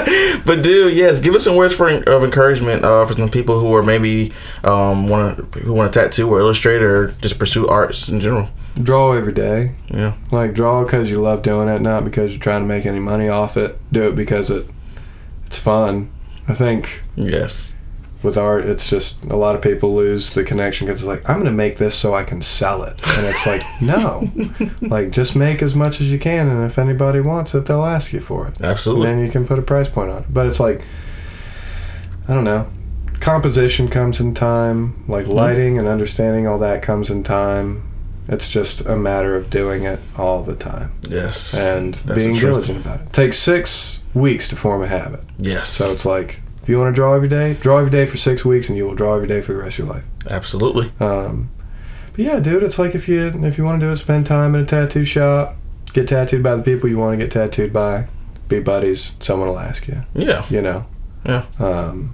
[0.46, 3.74] but dude, yes, give us some words for of encouragement uh, for some people who
[3.76, 4.32] are maybe
[4.64, 8.50] um, want to who want to tattoo or illustrate or just pursue arts in general.
[8.82, 9.76] Draw every day.
[9.90, 10.16] Yeah.
[10.32, 13.30] Like draw because you love doing it, not because you're trying to make any money
[13.30, 13.80] off it.
[13.92, 14.68] Do it because it
[15.46, 16.12] it's fun.
[16.48, 17.76] I think Yes.
[18.24, 21.38] With art, it's just a lot of people lose the connection because it's like I'm
[21.38, 24.24] gonna make this so I can sell it, and it's like no,
[24.82, 28.14] like just make as much as you can, and if anybody wants it, they'll ask
[28.14, 29.10] you for it, Absolutely.
[29.10, 30.34] and then you can put a price point on it.
[30.34, 30.84] But it's like
[32.28, 32.70] I don't know,
[33.20, 35.34] composition comes in time, like mm-hmm.
[35.34, 37.90] lighting and understanding all that comes in time.
[38.28, 41.60] It's just a matter of doing it all the time Yes.
[41.60, 43.08] and That's being diligent about it.
[43.08, 45.22] It takes six weeks to form a habit.
[45.38, 45.70] Yes.
[45.70, 48.44] So it's like, if you want to draw every day, draw every day for six
[48.44, 50.04] weeks, and you will draw every day for the rest of your life.
[50.30, 50.92] Absolutely.
[51.00, 51.52] Um,
[52.12, 54.56] but yeah, dude, it's like if you if you want to do it, spend time
[54.56, 55.56] in a tattoo shop,
[55.94, 58.08] get tattooed by the people you want to get tattooed by,
[58.48, 59.14] be buddies.
[59.20, 60.02] Someone will ask you.
[60.14, 60.46] Yeah.
[60.50, 60.86] You know.
[61.26, 61.46] Yeah.
[61.60, 62.14] Um,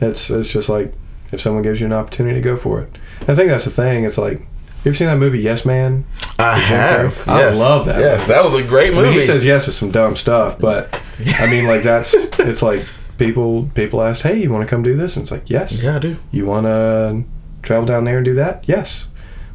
[0.00, 0.92] it's it's just like
[1.32, 2.96] if someone gives you an opportunity, go for it.
[3.22, 4.04] I think that's the thing.
[4.04, 4.42] It's like.
[4.84, 6.04] You ever seen that movie Yes Man?
[6.40, 7.12] I have.
[7.18, 7.28] Carrey?
[7.28, 8.32] I love that Yes, movie.
[8.32, 9.10] that was a great I movie.
[9.10, 10.92] mean, he says yes to some dumb stuff, but
[11.38, 12.84] I mean, like that's it's like
[13.26, 15.96] people people ask, "Hey, you want to come do this?" And it's like, "Yes." yeah,
[15.96, 16.16] I do.
[16.30, 17.24] You want to
[17.62, 18.64] travel down there and do that?
[18.66, 19.08] Yes.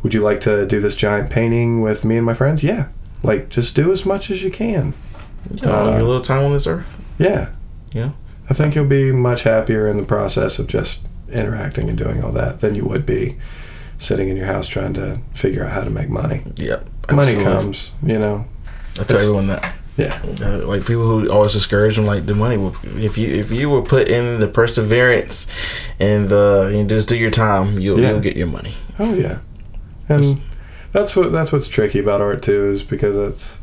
[0.04, 2.64] Would you like to do this giant painting with me and my friends?
[2.64, 2.88] Yeah.
[3.24, 4.94] Like, just do as much as you can.
[5.62, 6.98] Know, Uh, your little time on this earth.
[7.18, 7.50] Yeah.
[7.92, 8.12] Yeah.
[8.50, 12.32] I think you'll be much happier in the process of just interacting and doing all
[12.32, 13.38] that than you would be
[13.98, 16.44] sitting in your house trying to figure out how to make money.
[16.56, 16.90] Yep.
[17.12, 18.46] Money comes, you know.
[19.00, 19.74] I tell everyone that.
[19.98, 20.22] Yeah.
[20.42, 22.56] Uh, like people who always discourage them, like the money.
[22.58, 25.48] Will, if you if you will put in the perseverance
[26.00, 28.12] and the and just do your time, you'll Yeah.
[28.12, 28.76] you'll get your money.
[29.00, 29.40] Oh yeah,
[30.08, 30.40] and
[30.92, 33.62] that's what that's what's tricky about art too is because it's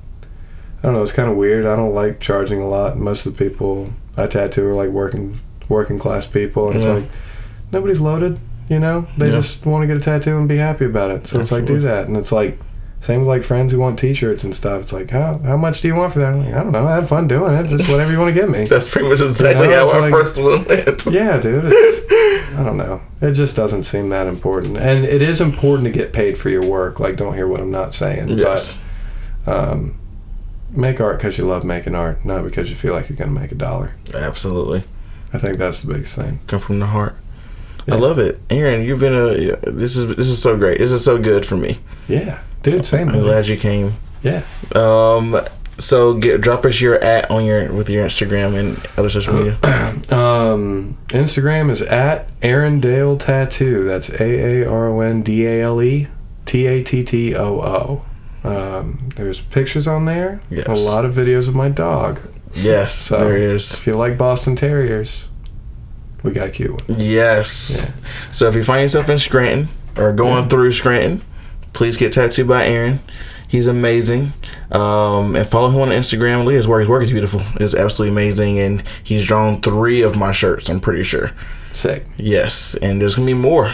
[0.82, 1.66] I don't know it's kind of weird.
[1.66, 2.98] I don't like charging a lot.
[2.98, 6.80] Most of the people I tattoo are like working working class people, and Yeah.
[6.80, 7.10] it's like
[7.72, 8.38] nobody's loaded.
[8.68, 9.36] You know, they Yeah.
[9.36, 11.26] just want to get a tattoo and be happy about it.
[11.28, 12.58] So it's like do that, and it's like
[13.04, 14.80] same with like friends who want T-shirts and stuff.
[14.80, 16.34] It's like how how much do you want for that?
[16.36, 16.86] Like, I don't know.
[16.86, 17.68] I had fun doing it.
[17.68, 18.64] Just whatever you want to give me.
[18.68, 21.06] That's pretty much exactly know, how our like- first one went.
[21.12, 21.64] Yeah, dude.
[21.66, 23.02] It's, I don't know.
[23.20, 24.78] It just doesn't seem that important.
[24.78, 26.98] And it is important to get paid for your work.
[26.98, 28.28] Like, don't hear what I'm not saying.
[28.30, 28.80] Yes.
[29.44, 29.98] But um,
[30.70, 33.38] make art because you love making art, not because you feel like you're going to
[33.40, 33.96] make a dollar.
[34.14, 34.84] Absolutely.
[35.32, 36.38] I think that's the biggest thing.
[36.46, 37.16] Come from the heart.
[37.90, 38.82] I love it, Aaron.
[38.84, 39.56] You've been a.
[39.70, 40.78] This is this is so great.
[40.78, 41.78] This is so good for me.
[42.08, 42.40] Yeah.
[42.62, 43.08] Dude, same.
[43.10, 43.94] I'm glad you came.
[44.22, 44.42] Yeah.
[44.74, 45.38] Um.
[45.76, 49.58] So get drop us your at on your with your Instagram and other social media.
[50.10, 53.84] Um, Instagram is at Arondale Tattoo.
[53.84, 56.08] That's A A R O N D A L E
[56.46, 57.60] T A T T O
[58.44, 58.48] O.
[58.48, 60.40] Um, there's pictures on there.
[60.50, 60.66] Yes.
[60.68, 62.20] A lot of videos of my dog.
[62.54, 63.72] Yes, So- there is.
[63.74, 65.28] If you like Boston Terriers,
[66.24, 66.98] we got a cute one.
[66.98, 67.92] Yes.
[68.32, 71.22] So if you find yourself in Scranton or going through Scranton,
[71.72, 72.98] please get tattooed by Aaron.
[73.46, 74.32] He's amazing.
[74.72, 76.44] Um, and follow him on Instagram.
[76.44, 76.80] Look at his work.
[76.80, 77.42] His work is beautiful.
[77.60, 78.58] It's absolutely amazing.
[78.58, 81.30] And he's drawn three of my shirts, I'm pretty sure.
[81.70, 82.04] Sick.
[82.16, 82.74] Yes.
[82.82, 83.72] And there's going to be more.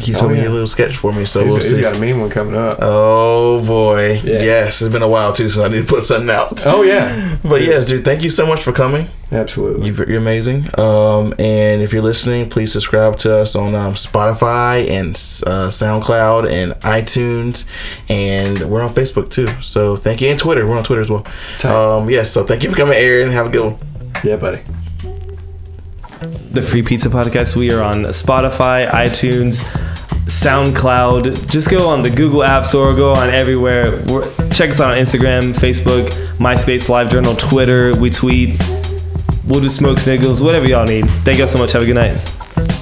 [0.00, 0.48] He Oh, told me yeah.
[0.48, 1.80] a little sketch for me, so He's, we'll he's see.
[1.80, 2.78] got a mean one coming up.
[2.82, 4.20] Oh boy.
[4.24, 4.42] Yeah.
[4.42, 4.82] Yes.
[4.82, 6.66] It's been a while too, so I need to put something out.
[6.66, 9.08] oh yeah, But yes, dude, thank you so much for coming.
[9.30, 9.88] absolutely.
[9.90, 10.68] You're, you're amazing.
[10.78, 15.10] Um, and if you're listening, please subscribe to us on um, Spotify and
[15.46, 17.66] uh, SoundCloud and iTunes,
[18.08, 19.46] and we're on Facebook too.
[19.62, 20.66] So thank you, and Twitter.
[20.66, 21.24] We're on Twitter as well.
[21.64, 22.30] Um, yes.
[22.32, 23.30] so thank you for coming, Aaron.
[23.30, 23.76] Have a good one.
[24.24, 24.60] yeah, buddy.
[26.24, 27.56] The Free Pizza Podcast.
[27.56, 29.62] We are on Spotify, iTunes,
[30.26, 31.50] SoundCloud.
[31.50, 34.02] Just go on the Google App Store, go on everywhere.
[34.08, 37.94] We're, Check us out on Instagram, Facebook, MySpace, LiveJournal, Twitter.
[37.98, 38.60] We tweet.
[39.46, 41.06] We'll do smoke signals, whatever y'all need.
[41.24, 41.72] Thank y'all so much.
[41.72, 42.73] Have a good night.